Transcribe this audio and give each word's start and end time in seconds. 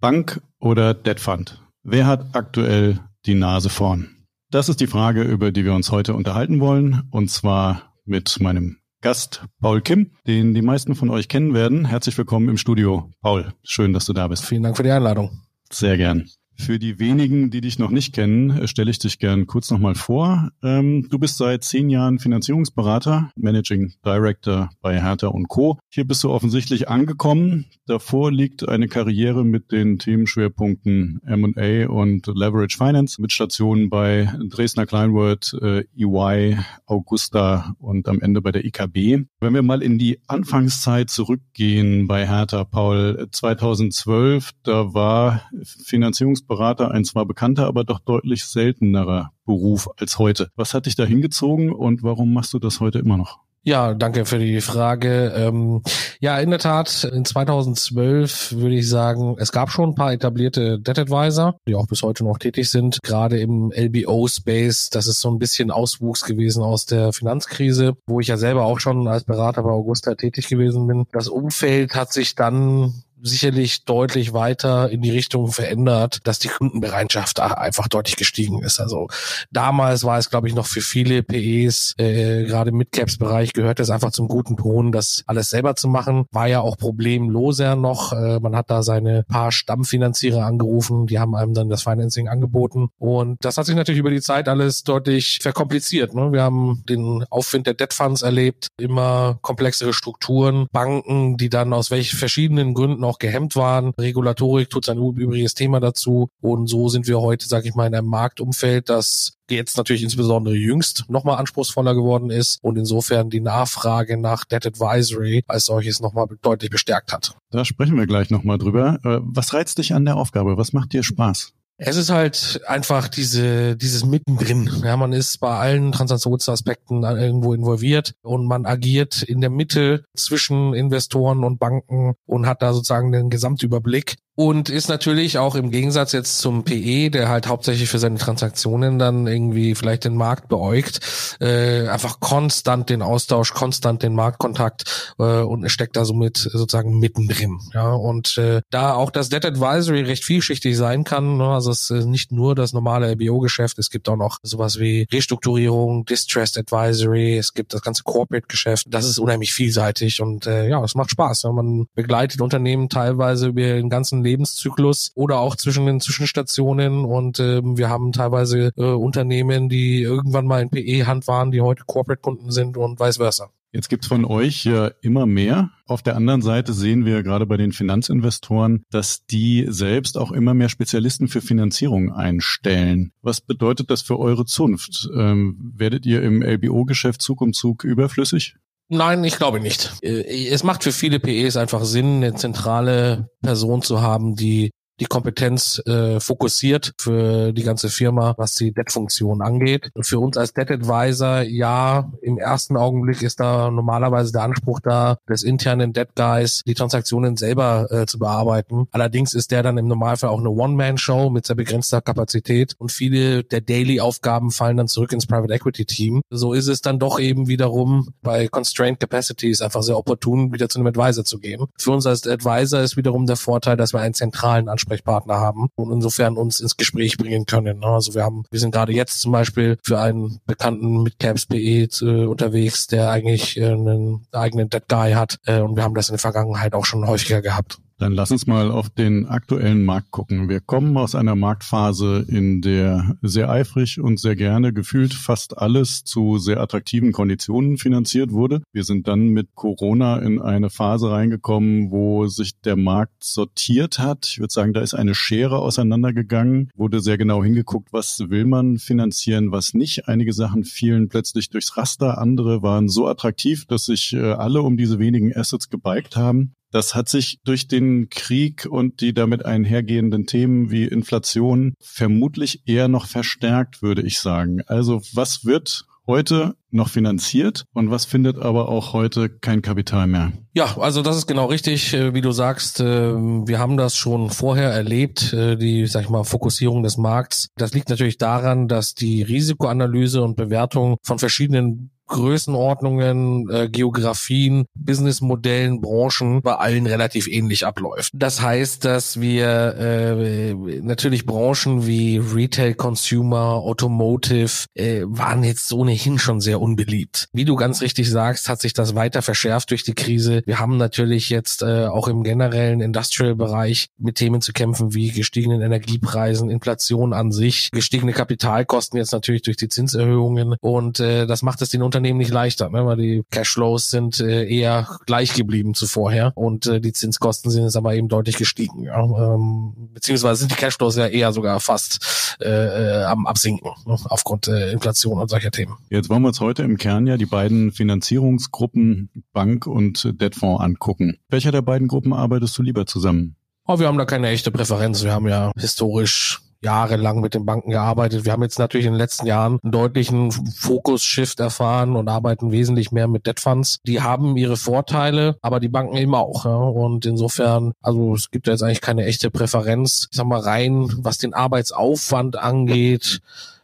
Bank 0.00 0.40
oder 0.60 0.94
Debt 0.94 1.18
Fund? 1.18 1.60
Wer 1.82 2.06
hat 2.06 2.36
aktuell 2.36 3.00
die 3.26 3.34
Nase 3.34 3.68
vorn? 3.68 4.24
Das 4.48 4.68
ist 4.68 4.80
die 4.80 4.86
Frage, 4.86 5.22
über 5.22 5.50
die 5.50 5.64
wir 5.64 5.74
uns 5.74 5.90
heute 5.90 6.14
unterhalten 6.14 6.60
wollen, 6.60 7.08
und 7.10 7.32
zwar 7.32 7.94
mit 8.04 8.38
meinem 8.40 8.78
Gast 9.00 9.44
Paul 9.60 9.80
Kim, 9.80 10.12
den 10.24 10.54
die 10.54 10.62
meisten 10.62 10.94
von 10.94 11.10
euch 11.10 11.28
kennen 11.28 11.52
werden. 11.52 11.84
Herzlich 11.84 12.16
willkommen 12.16 12.48
im 12.48 12.58
Studio. 12.58 13.10
Paul, 13.22 13.52
schön, 13.64 13.92
dass 13.92 14.06
du 14.06 14.12
da 14.12 14.28
bist. 14.28 14.44
Vielen 14.44 14.62
Dank 14.62 14.76
für 14.76 14.84
die 14.84 14.92
Einladung. 14.92 15.42
Sehr 15.70 15.96
gern. 15.96 16.28
Für 16.60 16.80
die 16.80 16.98
wenigen, 16.98 17.50
die 17.50 17.60
dich 17.60 17.78
noch 17.78 17.90
nicht 17.90 18.12
kennen, 18.12 18.50
äh, 18.50 18.66
stelle 18.66 18.90
ich 18.90 18.98
dich 18.98 19.18
gern 19.18 19.46
kurz 19.46 19.70
nochmal 19.70 19.94
vor. 19.94 20.50
Ähm, 20.62 21.06
du 21.08 21.18
bist 21.18 21.38
seit 21.38 21.62
zehn 21.62 21.88
Jahren 21.88 22.18
Finanzierungsberater, 22.18 23.30
Managing 23.36 23.92
Director 24.04 24.68
bei 24.82 25.00
Hertha 25.00 25.28
und 25.28 25.48
Co. 25.48 25.78
Hier 25.88 26.04
bist 26.04 26.24
du 26.24 26.30
offensichtlich 26.30 26.88
angekommen. 26.88 27.66
Davor 27.86 28.32
liegt 28.32 28.68
eine 28.68 28.88
Karriere 28.88 29.44
mit 29.44 29.70
den 29.70 29.98
Themenschwerpunkten 29.98 31.20
M&A 31.24 31.88
und 31.88 32.26
Leverage 32.26 32.76
Finance 32.76 33.22
mit 33.22 33.32
Stationen 33.32 33.88
bei 33.88 34.30
Dresdner 34.50 34.84
Kleinwort, 34.84 35.56
äh, 35.62 35.84
EY, 35.96 36.58
Augusta 36.86 37.76
und 37.78 38.08
am 38.08 38.20
Ende 38.20 38.42
bei 38.42 38.50
der 38.50 38.64
IKB. 38.64 39.24
Wenn 39.40 39.54
wir 39.54 39.62
mal 39.62 39.80
in 39.80 39.98
die 39.98 40.18
Anfangszeit 40.26 41.08
zurückgehen 41.08 42.08
bei 42.08 42.26
Hertha, 42.26 42.64
Paul, 42.64 43.28
2012, 43.30 44.50
da 44.64 44.92
war 44.92 45.42
Finanzierungsberater 45.84 46.47
Berater 46.48 46.90
ein 46.90 47.04
zwar 47.04 47.26
bekannter, 47.26 47.66
aber 47.66 47.84
doch 47.84 48.00
deutlich 48.00 48.44
seltenerer 48.44 49.30
Beruf 49.46 49.88
als 49.98 50.18
heute. 50.18 50.50
Was 50.56 50.74
hat 50.74 50.86
dich 50.86 50.96
da 50.96 51.04
hingezogen 51.04 51.72
und 51.72 52.02
warum 52.02 52.32
machst 52.32 52.52
du 52.54 52.58
das 52.58 52.80
heute 52.80 52.98
immer 52.98 53.16
noch? 53.16 53.38
Ja, 53.68 53.92
danke 53.92 54.24
für 54.24 54.38
die 54.38 54.62
Frage. 54.62 55.32
Ähm, 55.36 55.82
ja, 56.20 56.38
in 56.38 56.48
der 56.48 56.58
Tat, 56.58 57.04
in 57.04 57.26
2012 57.26 58.52
würde 58.52 58.76
ich 58.76 58.88
sagen, 58.88 59.36
es 59.38 59.52
gab 59.52 59.70
schon 59.70 59.90
ein 59.90 59.94
paar 59.94 60.12
etablierte 60.12 60.78
Debt 60.78 60.98
Advisor, 60.98 61.58
die 61.68 61.74
auch 61.74 61.86
bis 61.86 62.02
heute 62.02 62.24
noch 62.24 62.38
tätig 62.38 62.70
sind, 62.70 62.98
gerade 63.02 63.38
im 63.38 63.70
LBO-Space. 63.76 64.88
Das 64.88 65.06
ist 65.06 65.20
so 65.20 65.30
ein 65.30 65.38
bisschen 65.38 65.70
Auswuchs 65.70 66.24
gewesen 66.24 66.62
aus 66.62 66.86
der 66.86 67.12
Finanzkrise, 67.12 67.94
wo 68.06 68.20
ich 68.20 68.28
ja 68.28 68.38
selber 68.38 68.64
auch 68.64 68.80
schon 68.80 69.06
als 69.06 69.24
Berater 69.24 69.62
bei 69.62 69.70
Augusta 69.70 70.14
tätig 70.14 70.48
gewesen 70.48 70.86
bin. 70.86 71.04
Das 71.12 71.28
Umfeld 71.28 71.94
hat 71.94 72.10
sich 72.10 72.34
dann 72.34 73.02
sicherlich 73.22 73.84
deutlich 73.84 74.32
weiter 74.32 74.90
in 74.90 75.02
die 75.02 75.10
Richtung 75.10 75.48
verändert, 75.48 76.20
dass 76.24 76.38
die 76.38 76.48
Kundenbereitschaft 76.48 77.40
einfach 77.40 77.88
deutlich 77.88 78.16
gestiegen 78.16 78.62
ist. 78.62 78.80
Also 78.80 79.08
damals 79.50 80.04
war 80.04 80.18
es, 80.18 80.30
glaube 80.30 80.48
ich, 80.48 80.54
noch 80.54 80.66
für 80.66 80.80
viele 80.80 81.22
PEs, 81.22 81.94
äh, 81.98 82.44
gerade 82.44 82.70
im 82.70 82.76
Midcaps-Bereich, 82.76 83.52
gehört 83.52 83.80
es 83.80 83.90
einfach 83.90 84.10
zum 84.10 84.28
guten 84.28 84.56
Ton, 84.56 84.92
das 84.92 85.22
alles 85.26 85.50
selber 85.50 85.76
zu 85.76 85.88
machen. 85.88 86.26
War 86.32 86.46
ja 86.46 86.60
auch 86.60 86.76
problemloser 86.76 87.76
noch. 87.76 88.12
Äh, 88.12 88.40
man 88.40 88.56
hat 88.56 88.70
da 88.70 88.82
seine 88.82 89.24
paar 89.24 89.52
Stammfinanzierer 89.52 90.44
angerufen, 90.44 91.06
die 91.06 91.18
haben 91.18 91.34
einem 91.34 91.54
dann 91.54 91.68
das 91.68 91.82
Financing 91.82 92.28
angeboten. 92.28 92.88
Und 92.98 93.36
das 93.40 93.56
hat 93.56 93.66
sich 93.66 93.76
natürlich 93.76 94.00
über 94.00 94.10
die 94.10 94.20
Zeit 94.20 94.48
alles 94.48 94.82
deutlich 94.82 95.38
verkompliziert. 95.42 96.14
Ne? 96.14 96.32
Wir 96.32 96.42
haben 96.42 96.82
den 96.88 97.24
Aufwind 97.30 97.66
der 97.66 97.74
Debt 97.74 97.94
Funds 97.94 98.22
erlebt, 98.22 98.68
immer 98.78 99.38
komplexere 99.42 99.92
Strukturen, 99.92 100.66
Banken, 100.72 101.36
die 101.36 101.48
dann 101.48 101.72
aus 101.72 101.90
welchen 101.90 102.16
verschiedenen 102.16 102.74
Gründen 102.74 103.04
auch 103.08 103.18
gehemmt 103.18 103.56
waren. 103.56 103.92
Regulatorik 103.98 104.70
tut 104.70 104.84
sein 104.84 104.98
übriges 104.98 105.54
Thema 105.54 105.80
dazu. 105.80 106.28
Und 106.40 106.68
so 106.68 106.88
sind 106.88 107.06
wir 107.06 107.20
heute, 107.20 107.48
sage 107.48 107.68
ich 107.68 107.74
mal, 107.74 107.86
in 107.86 107.94
einem 107.94 108.08
Marktumfeld, 108.08 108.88
das 108.88 109.32
jetzt 109.50 109.76
natürlich 109.76 110.02
insbesondere 110.02 110.54
jüngst 110.54 111.06
nochmal 111.08 111.38
anspruchsvoller 111.38 111.94
geworden 111.94 112.30
ist 112.30 112.58
und 112.62 112.76
insofern 112.76 113.30
die 113.30 113.40
Nachfrage 113.40 114.18
nach 114.18 114.44
Debt 114.44 114.66
Advisory 114.66 115.42
als 115.48 115.66
solches 115.66 116.00
nochmal 116.00 116.26
deutlich 116.42 116.70
bestärkt 116.70 117.12
hat. 117.12 117.34
Da 117.50 117.64
sprechen 117.64 117.96
wir 117.96 118.06
gleich 118.06 118.30
nochmal 118.30 118.58
drüber. 118.58 118.98
Äh, 119.04 119.18
was 119.22 119.54
reizt 119.54 119.78
dich 119.78 119.94
an 119.94 120.04
der 120.04 120.16
Aufgabe? 120.16 120.56
Was 120.58 120.72
macht 120.72 120.92
dir 120.92 121.02
Spaß? 121.02 121.54
Es 121.80 121.96
ist 121.96 122.10
halt 122.10 122.60
einfach 122.66 123.06
diese, 123.06 123.76
dieses 123.76 124.04
Mittendrin. 124.04 124.68
Ja, 124.82 124.96
man 124.96 125.12
ist 125.12 125.38
bei 125.38 125.56
allen 125.56 125.92
Transaktionsaspekten 125.92 127.04
irgendwo 127.04 127.54
involviert 127.54 128.14
und 128.22 128.46
man 128.46 128.66
agiert 128.66 129.22
in 129.22 129.40
der 129.40 129.50
Mitte 129.50 130.04
zwischen 130.16 130.74
Investoren 130.74 131.44
und 131.44 131.60
Banken 131.60 132.14
und 132.26 132.48
hat 132.48 132.62
da 132.62 132.72
sozusagen 132.72 133.12
den 133.12 133.30
Gesamtüberblick 133.30 134.16
und 134.38 134.70
ist 134.70 134.88
natürlich 134.88 135.36
auch 135.38 135.56
im 135.56 135.72
Gegensatz 135.72 136.12
jetzt 136.12 136.38
zum 136.38 136.62
PE, 136.62 137.10
der 137.10 137.28
halt 137.28 137.48
hauptsächlich 137.48 137.88
für 137.88 137.98
seine 137.98 138.18
Transaktionen 138.18 138.96
dann 138.96 139.26
irgendwie 139.26 139.74
vielleicht 139.74 140.04
den 140.04 140.14
Markt 140.14 140.46
beäugt, 140.46 141.00
äh, 141.40 141.88
einfach 141.88 142.20
konstant 142.20 142.88
den 142.88 143.02
Austausch, 143.02 143.52
konstant 143.52 144.04
den 144.04 144.14
Marktkontakt 144.14 145.14
äh, 145.18 145.40
und 145.40 145.68
steckt 145.68 145.96
da 145.96 146.04
somit 146.04 146.36
sozusagen 146.36 147.00
mittendrin. 147.00 147.58
Ja, 147.74 147.90
und 147.90 148.38
äh, 148.38 148.60
da 148.70 148.94
auch 148.94 149.10
das 149.10 149.28
Debt 149.28 149.44
Advisory 149.44 150.02
recht 150.02 150.22
vielschichtig 150.22 150.76
sein 150.76 151.02
kann, 151.02 151.38
ne, 151.38 151.48
also 151.48 151.72
es 151.72 151.90
ist 151.90 152.06
nicht 152.06 152.30
nur 152.30 152.54
das 152.54 152.72
normale 152.72 153.10
LBO-Geschäft, 153.10 153.76
es 153.80 153.90
gibt 153.90 154.08
auch 154.08 154.16
noch 154.16 154.38
sowas 154.44 154.78
wie 154.78 155.08
Restrukturierung, 155.10 156.04
Distressed 156.04 156.58
Advisory, 156.58 157.38
es 157.38 157.54
gibt 157.54 157.74
das 157.74 157.82
ganze 157.82 158.04
Corporate-Geschäft, 158.04 158.86
das 158.88 159.04
ist 159.04 159.18
unheimlich 159.18 159.52
vielseitig 159.52 160.22
und 160.22 160.46
äh, 160.46 160.68
ja, 160.68 160.80
es 160.84 160.94
macht 160.94 161.10
Spaß. 161.10 161.42
Ja. 161.42 161.50
Man 161.50 161.88
begleitet 161.96 162.40
Unternehmen 162.40 162.88
teilweise 162.88 163.48
über 163.48 163.62
den 163.62 163.90
ganzen 163.90 164.27
Lebenszyklus 164.28 165.12
oder 165.14 165.38
auch 165.38 165.56
zwischen 165.56 165.86
den 165.86 166.00
Zwischenstationen. 166.00 167.04
Und 167.04 167.40
ähm, 167.40 167.78
wir 167.78 167.88
haben 167.88 168.12
teilweise 168.12 168.72
äh, 168.76 168.82
Unternehmen, 168.82 169.68
die 169.68 170.02
irgendwann 170.02 170.46
mal 170.46 170.62
in 170.62 170.70
PE-Hand 170.70 171.26
waren, 171.26 171.50
die 171.50 171.60
heute 171.60 171.84
Corporate-Kunden 171.86 172.50
sind 172.50 172.76
und 172.76 173.00
vice 173.00 173.16
versa. 173.16 173.50
Jetzt 173.70 173.90
gibt's 173.90 174.06
von 174.06 174.24
euch 174.24 174.64
ja 174.64 174.90
immer 175.02 175.26
mehr. 175.26 175.70
Auf 175.86 176.02
der 176.02 176.16
anderen 176.16 176.40
Seite 176.40 176.72
sehen 176.72 177.04
wir 177.04 177.22
gerade 177.22 177.44
bei 177.44 177.58
den 177.58 177.72
Finanzinvestoren, 177.72 178.82
dass 178.90 179.26
die 179.26 179.66
selbst 179.68 180.16
auch 180.16 180.32
immer 180.32 180.54
mehr 180.54 180.70
Spezialisten 180.70 181.28
für 181.28 181.42
Finanzierung 181.42 182.10
einstellen. 182.10 183.12
Was 183.20 183.42
bedeutet 183.42 183.90
das 183.90 184.00
für 184.00 184.18
eure 184.18 184.46
Zunft? 184.46 185.10
Ähm, 185.14 185.72
werdet 185.76 186.06
ihr 186.06 186.22
im 186.22 186.42
LBO-Geschäft 186.42 187.20
Zug 187.20 187.42
um 187.42 187.52
Zug 187.52 187.84
überflüssig? 187.84 188.56
Nein, 188.90 189.22
ich 189.24 189.36
glaube 189.36 189.60
nicht. 189.60 189.92
Äh, 190.02 190.48
es 190.48 190.62
macht 190.64 190.82
für 190.82 190.92
viele 190.92 191.20
PEs 191.20 191.56
einfach 191.56 191.84
Sinn, 191.84 192.16
eine 192.16 192.34
zentrale 192.34 193.28
Person 193.42 193.82
zu 193.82 194.00
haben, 194.00 194.34
die 194.34 194.70
die 195.00 195.06
Kompetenz 195.06 195.80
äh, 195.86 196.20
fokussiert 196.20 196.92
für 196.98 197.52
die 197.52 197.62
ganze 197.62 197.88
Firma, 197.88 198.34
was 198.36 198.54
die 198.54 198.72
Debt-Funktion 198.72 199.42
angeht. 199.42 199.90
Für 200.00 200.18
uns 200.18 200.36
als 200.36 200.52
Debt-Advisor, 200.52 201.42
ja, 201.42 202.10
im 202.20 202.38
ersten 202.38 202.76
Augenblick 202.76 203.22
ist 203.22 203.40
da 203.40 203.70
normalerweise 203.70 204.32
der 204.32 204.42
Anspruch 204.42 204.80
da, 204.80 205.18
des 205.28 205.42
internen 205.42 205.92
Debt-Guys 205.92 206.62
die 206.66 206.74
Transaktionen 206.74 207.36
selber 207.36 207.86
äh, 207.90 208.06
zu 208.06 208.18
bearbeiten. 208.18 208.88
Allerdings 208.90 209.34
ist 209.34 209.50
der 209.50 209.62
dann 209.62 209.78
im 209.78 209.86
Normalfall 209.86 210.30
auch 210.30 210.40
eine 210.40 210.50
One-Man-Show 210.50 211.30
mit 211.30 211.46
sehr 211.46 211.56
begrenzter 211.56 212.00
Kapazität 212.00 212.74
und 212.78 212.90
viele 212.90 213.44
der 213.44 213.60
Daily-Aufgaben 213.60 214.50
fallen 214.50 214.76
dann 214.76 214.88
zurück 214.88 215.12
ins 215.12 215.26
Private 215.26 215.52
Equity-Team. 215.52 216.22
So 216.30 216.52
ist 216.52 216.66
es 216.66 216.80
dann 216.80 216.98
doch 216.98 217.20
eben 217.20 217.46
wiederum 217.48 218.08
bei 218.22 218.48
Constrained 218.48 219.00
Capacities 219.00 219.60
einfach 219.60 219.82
sehr 219.82 219.96
opportun, 219.96 220.52
wieder 220.52 220.68
zu 220.68 220.78
einem 220.78 220.88
Advisor 220.88 221.24
zu 221.24 221.38
gehen. 221.38 221.66
Für 221.78 221.92
uns 221.92 222.06
als 222.06 222.26
Advisor 222.26 222.80
ist 222.80 222.96
wiederum 222.96 223.26
der 223.26 223.36
Vorteil, 223.36 223.76
dass 223.76 223.92
wir 223.92 224.00
einen 224.00 224.14
zentralen 224.14 224.68
Anspruch 224.68 224.87
Ansprechpartner 224.88 225.38
haben 225.38 225.68
und 225.76 225.92
insofern 225.92 226.36
uns 226.36 226.60
ins 226.60 226.76
Gespräch 226.76 227.16
bringen 227.16 227.46
können. 227.46 227.80
Ne? 227.80 227.86
Also 227.86 228.14
wir 228.14 228.24
haben, 228.24 228.44
wir 228.50 228.60
sind 228.60 228.72
gerade 228.72 228.92
jetzt 228.92 229.20
zum 229.20 229.32
Beispiel 229.32 229.78
für 229.82 230.00
einen 230.00 230.40
bekannten 230.46 231.02
Midcaps.de 231.02 231.88
äh, 232.00 232.24
unterwegs, 232.26 232.86
der 232.86 233.10
eigentlich 233.10 233.56
äh, 233.58 233.66
einen 233.66 234.26
eigenen 234.32 234.70
Dead 234.70 234.82
Guy 234.88 235.12
hat 235.12 235.38
äh, 235.46 235.60
und 235.60 235.76
wir 235.76 235.82
haben 235.82 235.94
das 235.94 236.08
in 236.08 236.14
der 236.14 236.20
Vergangenheit 236.20 236.74
auch 236.74 236.84
schon 236.84 237.06
häufiger 237.06 237.42
gehabt. 237.42 237.78
Dann 237.98 238.12
lass 238.12 238.30
uns 238.30 238.46
mal 238.46 238.70
auf 238.70 238.90
den 238.90 239.26
aktuellen 239.26 239.84
Markt 239.84 240.12
gucken. 240.12 240.48
Wir 240.48 240.60
kommen 240.60 240.96
aus 240.96 241.16
einer 241.16 241.34
Marktphase, 241.34 242.24
in 242.28 242.62
der 242.62 243.16
sehr 243.22 243.50
eifrig 243.50 243.98
und 243.98 244.20
sehr 244.20 244.36
gerne 244.36 244.72
gefühlt 244.72 245.12
fast 245.12 245.58
alles 245.58 246.04
zu 246.04 246.38
sehr 246.38 246.60
attraktiven 246.60 247.10
Konditionen 247.10 247.76
finanziert 247.76 248.30
wurde. 248.30 248.62
Wir 248.72 248.84
sind 248.84 249.08
dann 249.08 249.28
mit 249.28 249.56
Corona 249.56 250.18
in 250.18 250.40
eine 250.40 250.70
Phase 250.70 251.10
reingekommen, 251.10 251.90
wo 251.90 252.28
sich 252.28 252.60
der 252.60 252.76
Markt 252.76 253.24
sortiert 253.24 253.98
hat. 253.98 254.26
Ich 254.28 254.38
würde 254.38 254.52
sagen, 254.52 254.72
da 254.72 254.80
ist 254.80 254.94
eine 254.94 255.16
Schere 255.16 255.58
auseinandergegangen, 255.58 256.70
wurde 256.76 257.00
sehr 257.00 257.18
genau 257.18 257.42
hingeguckt, 257.42 257.92
was 257.92 258.20
will 258.28 258.44
man 258.44 258.78
finanzieren, 258.78 259.50
was 259.50 259.74
nicht. 259.74 260.06
Einige 260.06 260.32
Sachen 260.32 260.62
fielen 260.62 261.08
plötzlich 261.08 261.50
durchs 261.50 261.76
Raster, 261.76 262.18
andere 262.18 262.62
waren 262.62 262.88
so 262.88 263.08
attraktiv, 263.08 263.66
dass 263.66 263.86
sich 263.86 264.12
äh, 264.12 264.20
alle 264.20 264.62
um 264.62 264.76
diese 264.76 265.00
wenigen 265.00 265.34
Assets 265.36 265.68
gebeigt 265.68 266.16
haben. 266.16 266.54
Das 266.70 266.94
hat 266.94 267.08
sich 267.08 267.38
durch 267.44 267.68
den 267.68 268.10
Krieg 268.10 268.66
und 268.68 269.00
die 269.00 269.14
damit 269.14 269.44
einhergehenden 269.44 270.26
Themen 270.26 270.70
wie 270.70 270.84
Inflation 270.84 271.74
vermutlich 271.80 272.62
eher 272.66 272.88
noch 272.88 273.06
verstärkt, 273.06 273.82
würde 273.82 274.02
ich 274.02 274.20
sagen. 274.20 274.62
Also 274.66 275.00
was 275.14 275.44
wird 275.44 275.86
heute 276.08 276.56
noch 276.70 276.88
finanziert 276.88 277.64
und 277.74 277.90
was 277.90 278.04
findet 278.06 278.38
aber 278.38 278.68
auch 278.68 278.92
heute 278.94 279.28
kein 279.28 279.62
Kapital 279.62 280.06
mehr? 280.06 280.32
Ja, 280.54 280.76
also 280.78 281.02
das 281.02 281.16
ist 281.16 281.26
genau 281.26 281.46
richtig, 281.46 281.94
äh, 281.94 282.14
wie 282.14 282.20
du 282.20 282.32
sagst. 282.32 282.80
Ähm, 282.80 283.46
wir 283.46 283.58
haben 283.58 283.76
das 283.76 283.96
schon 283.96 284.30
vorher 284.30 284.70
erlebt, 284.70 285.32
äh, 285.32 285.56
die, 285.56 285.86
sag 285.86 286.04
ich 286.04 286.08
mal, 286.08 286.24
Fokussierung 286.24 286.82
des 286.82 286.96
Markts. 286.96 287.48
Das 287.56 287.74
liegt 287.74 287.90
natürlich 287.90 288.18
daran, 288.18 288.68
dass 288.68 288.94
die 288.94 289.22
Risikoanalyse 289.22 290.22
und 290.22 290.36
Bewertung 290.36 290.96
von 291.02 291.18
verschiedenen 291.18 291.90
Größenordnungen, 292.08 293.48
äh, 293.50 293.68
Geografien, 293.68 294.66
Businessmodellen, 294.74 295.80
Branchen 295.80 296.42
bei 296.42 296.54
allen 296.56 296.86
relativ 296.86 297.28
ähnlich 297.28 297.66
abläuft. 297.66 298.12
Das 298.14 298.42
heißt, 298.42 298.84
dass 298.84 299.20
wir 299.20 299.76
äh, 299.78 300.54
natürlich 300.82 301.26
Branchen 301.26 301.86
wie 301.86 302.18
Retail, 302.18 302.74
Consumer, 302.74 303.54
Automotive 303.54 304.66
äh, 304.74 305.02
waren 305.04 305.44
jetzt 305.44 305.72
ohnehin 305.72 306.18
schon 306.18 306.40
sehr 306.40 306.60
unbeliebt. 306.60 307.28
Wie 307.32 307.44
du 307.44 307.56
ganz 307.56 307.82
richtig 307.82 308.10
sagst, 308.10 308.48
hat 308.48 308.60
sich 308.60 308.72
das 308.72 308.94
weiter 308.94 309.22
verschärft 309.22 309.70
durch 309.70 309.84
die 309.84 309.94
Krise. 309.94 310.42
Wir 310.46 310.58
haben 310.58 310.76
natürlich 310.76 311.30
jetzt 311.30 311.62
äh, 311.62 311.86
auch 311.86 312.08
im 312.08 312.22
generellen 312.22 312.80
Industrial-Bereich 312.80 313.88
mit 313.98 314.16
Themen 314.16 314.40
zu 314.40 314.52
kämpfen 314.52 314.94
wie 314.94 315.10
gestiegenen 315.10 315.60
Energiepreisen, 315.60 316.50
Inflation 316.50 317.12
an 317.12 317.32
sich, 317.32 317.70
gestiegene 317.70 318.12
Kapitalkosten 318.12 318.98
jetzt 318.98 319.12
natürlich 319.12 319.42
durch 319.42 319.56
die 319.56 319.68
Zinserhöhungen 319.68 320.56
und 320.60 321.00
äh, 321.00 321.26
das 321.26 321.42
macht 321.42 321.62
es 321.62 321.68
den 321.68 321.82
Unternehmen 321.82 321.97
Unternehmen 321.98 322.18
nicht 322.18 322.30
leichter, 322.30 322.70
ne? 322.70 322.86
weil 322.86 322.96
die 322.96 323.24
Cashflows 323.30 323.90
sind 323.90 324.20
äh, 324.20 324.48
eher 324.48 324.88
gleich 325.06 325.34
geblieben 325.34 325.74
zu 325.74 325.86
vorher 325.86 326.32
und 326.36 326.66
äh, 326.66 326.80
die 326.80 326.92
Zinskosten 326.92 327.50
sind 327.50 327.64
jetzt 327.64 327.76
aber 327.76 327.94
eben 327.94 328.08
deutlich 328.08 328.36
gestiegen. 328.36 328.84
Ja? 328.84 329.02
Ähm, 329.02 329.90
beziehungsweise 329.92 330.40
sind 330.40 330.52
die 330.52 330.56
Cashflows 330.56 330.96
ja 330.96 331.06
eher 331.06 331.32
sogar 331.32 331.60
fast 331.60 332.36
äh, 332.40 332.48
äh, 332.48 333.04
am 333.04 333.26
Absinken 333.26 333.70
ne? 333.84 333.96
aufgrund 334.04 334.46
äh, 334.48 334.70
Inflation 334.70 335.18
und 335.18 335.28
solcher 335.28 335.50
Themen. 335.50 335.74
Jetzt 335.90 336.08
wollen 336.08 336.22
wir 336.22 336.28
uns 336.28 336.40
heute 336.40 336.62
im 336.62 336.76
Kern 336.76 337.06
ja 337.06 337.16
die 337.16 337.26
beiden 337.26 337.72
Finanzierungsgruppen 337.72 339.10
Bank 339.32 339.66
und 339.66 340.20
Debtfonds 340.20 340.62
angucken. 340.62 341.18
Welcher 341.28 341.50
der 341.50 341.62
beiden 341.62 341.88
Gruppen 341.88 342.12
arbeitest 342.12 342.56
du 342.58 342.62
lieber 342.62 342.86
zusammen? 342.86 343.36
Oh, 343.66 343.78
wir 343.78 343.88
haben 343.88 343.98
da 343.98 344.04
keine 344.04 344.28
echte 344.28 344.50
Präferenz. 344.50 345.02
Wir 345.02 345.12
haben 345.12 345.28
ja 345.28 345.52
historisch 345.56 346.40
jahrelang 346.62 347.20
mit 347.20 347.34
den 347.34 347.46
Banken 347.46 347.70
gearbeitet. 347.70 348.24
Wir 348.24 348.32
haben 348.32 348.42
jetzt 348.42 348.58
natürlich 348.58 348.86
in 348.86 348.92
den 348.92 348.98
letzten 348.98 349.26
Jahren 349.26 349.58
einen 349.62 349.72
deutlichen 349.72 350.32
Fokus-Shift 350.32 351.40
erfahren 351.40 351.96
und 351.96 352.08
arbeiten 352.08 352.50
wesentlich 352.50 352.90
mehr 352.92 353.08
mit 353.08 353.26
Debt 353.26 353.40
Funds. 353.40 353.78
Die 353.86 354.00
haben 354.02 354.36
ihre 354.36 354.56
Vorteile, 354.56 355.36
aber 355.40 355.60
die 355.60 355.68
Banken 355.68 355.96
eben 355.96 356.14
auch. 356.14 356.44
Ja. 356.44 356.56
Und 356.56 357.06
insofern, 357.06 357.72
also 357.80 358.14
es 358.14 358.30
gibt 358.30 358.46
ja 358.46 358.54
jetzt 358.54 358.62
eigentlich 358.62 358.80
keine 358.80 359.04
echte 359.04 359.30
Präferenz. 359.30 360.08
Ich 360.10 360.16
sag 360.16 360.26
mal 360.26 360.40
rein, 360.40 360.88
was 360.98 361.18
den 361.18 361.34
Arbeitsaufwand 361.34 362.36
angeht 362.36 363.20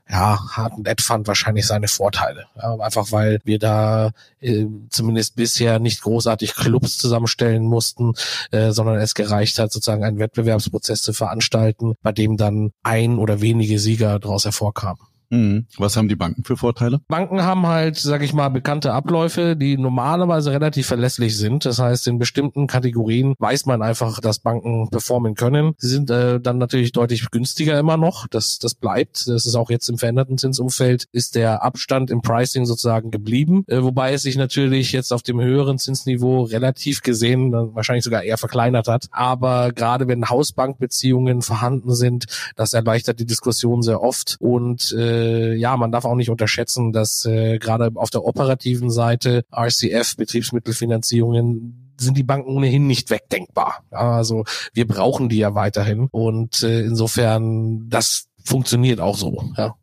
ja, 0.08 0.38
hat 0.52 0.72
ein 0.72 0.86
Ad-Fund 0.86 1.26
wahrscheinlich 1.26 1.66
seine 1.66 1.88
Vorteile. 1.88 2.44
Ja, 2.56 2.76
einfach 2.78 3.10
weil 3.10 3.40
wir 3.44 3.58
da 3.58 4.10
äh, 4.40 4.66
zumindest 4.90 5.34
bisher 5.34 5.78
nicht 5.78 6.02
großartig 6.02 6.54
Clubs 6.54 6.98
zusammenstellen 6.98 7.64
mussten, 7.64 8.12
äh, 8.50 8.70
sondern 8.72 8.96
es 8.96 9.14
gereicht 9.14 9.58
hat, 9.58 9.72
sozusagen 9.72 10.04
einen 10.04 10.18
Wettbewerbsprozess 10.18 11.02
zu 11.02 11.14
veranstalten, 11.14 11.94
bei 12.02 12.12
dem 12.12 12.36
dann 12.36 12.72
ein 12.82 13.18
oder 13.18 13.40
wenige 13.40 13.78
Sieger 13.78 14.18
daraus 14.18 14.44
hervorkamen. 14.44 15.00
Mhm. 15.34 15.66
Was 15.78 15.96
haben 15.96 16.08
die 16.08 16.16
Banken 16.16 16.44
für 16.44 16.56
Vorteile? 16.56 17.00
Banken 17.08 17.42
haben 17.42 17.66
halt, 17.66 17.96
sag 17.96 18.22
ich 18.22 18.32
mal, 18.32 18.48
bekannte 18.48 18.92
Abläufe, 18.92 19.56
die 19.56 19.76
normalerweise 19.76 20.52
relativ 20.52 20.86
verlässlich 20.86 21.36
sind. 21.36 21.64
Das 21.64 21.78
heißt, 21.78 22.06
in 22.06 22.18
bestimmten 22.18 22.66
Kategorien 22.66 23.34
weiß 23.38 23.66
man 23.66 23.82
einfach, 23.82 24.20
dass 24.20 24.38
Banken 24.38 24.88
performen 24.90 25.34
können. 25.34 25.74
Sie 25.78 25.88
sind 25.88 26.10
äh, 26.10 26.40
dann 26.40 26.58
natürlich 26.58 26.92
deutlich 26.92 27.30
günstiger 27.30 27.78
immer 27.78 27.96
noch. 27.96 28.28
Das, 28.28 28.58
das 28.58 28.74
bleibt. 28.74 29.26
Das 29.26 29.46
ist 29.46 29.56
auch 29.56 29.70
jetzt 29.70 29.88
im 29.88 29.98
veränderten 29.98 30.38
Zinsumfeld, 30.38 31.06
ist 31.12 31.34
der 31.34 31.62
Abstand 31.62 32.10
im 32.10 32.22
Pricing 32.22 32.64
sozusagen 32.64 33.10
geblieben. 33.10 33.64
Äh, 33.66 33.82
wobei 33.82 34.12
es 34.12 34.22
sich 34.22 34.36
natürlich 34.36 34.92
jetzt 34.92 35.12
auf 35.12 35.22
dem 35.22 35.40
höheren 35.40 35.78
Zinsniveau 35.78 36.42
relativ 36.44 37.02
gesehen 37.02 37.50
dann 37.50 37.74
wahrscheinlich 37.74 38.04
sogar 38.04 38.22
eher 38.22 38.38
verkleinert 38.38 38.86
hat. 38.86 39.06
Aber 39.10 39.72
gerade 39.72 40.06
wenn 40.06 40.28
Hausbankbeziehungen 40.28 41.42
vorhanden 41.42 41.94
sind, 41.94 42.26
das 42.54 42.72
erleichtert 42.72 43.18
die 43.18 43.26
Diskussion 43.26 43.82
sehr 43.82 44.00
oft 44.00 44.36
und 44.38 44.92
äh, 44.92 45.23
äh, 45.24 45.54
ja, 45.54 45.76
man 45.76 45.92
darf 45.92 46.04
auch 46.04 46.14
nicht 46.14 46.30
unterschätzen, 46.30 46.92
dass 46.92 47.24
äh, 47.24 47.58
gerade 47.58 47.90
auf 47.94 48.10
der 48.10 48.24
operativen 48.24 48.90
Seite 48.90 49.44
RCF, 49.52 50.16
Betriebsmittelfinanzierungen, 50.16 51.92
sind 51.96 52.16
die 52.16 52.24
Banken 52.24 52.50
ohnehin 52.50 52.86
nicht 52.86 53.10
wegdenkbar. 53.10 53.84
Also 53.90 54.44
wir 54.72 54.86
brauchen 54.86 55.28
die 55.28 55.38
ja 55.38 55.54
weiterhin 55.54 56.08
und 56.10 56.62
äh, 56.62 56.80
insofern 56.80 57.88
das 57.88 58.26
funktioniert 58.44 59.00
auch 59.00 59.16
so. 59.16 59.44
Ja. 59.56 59.76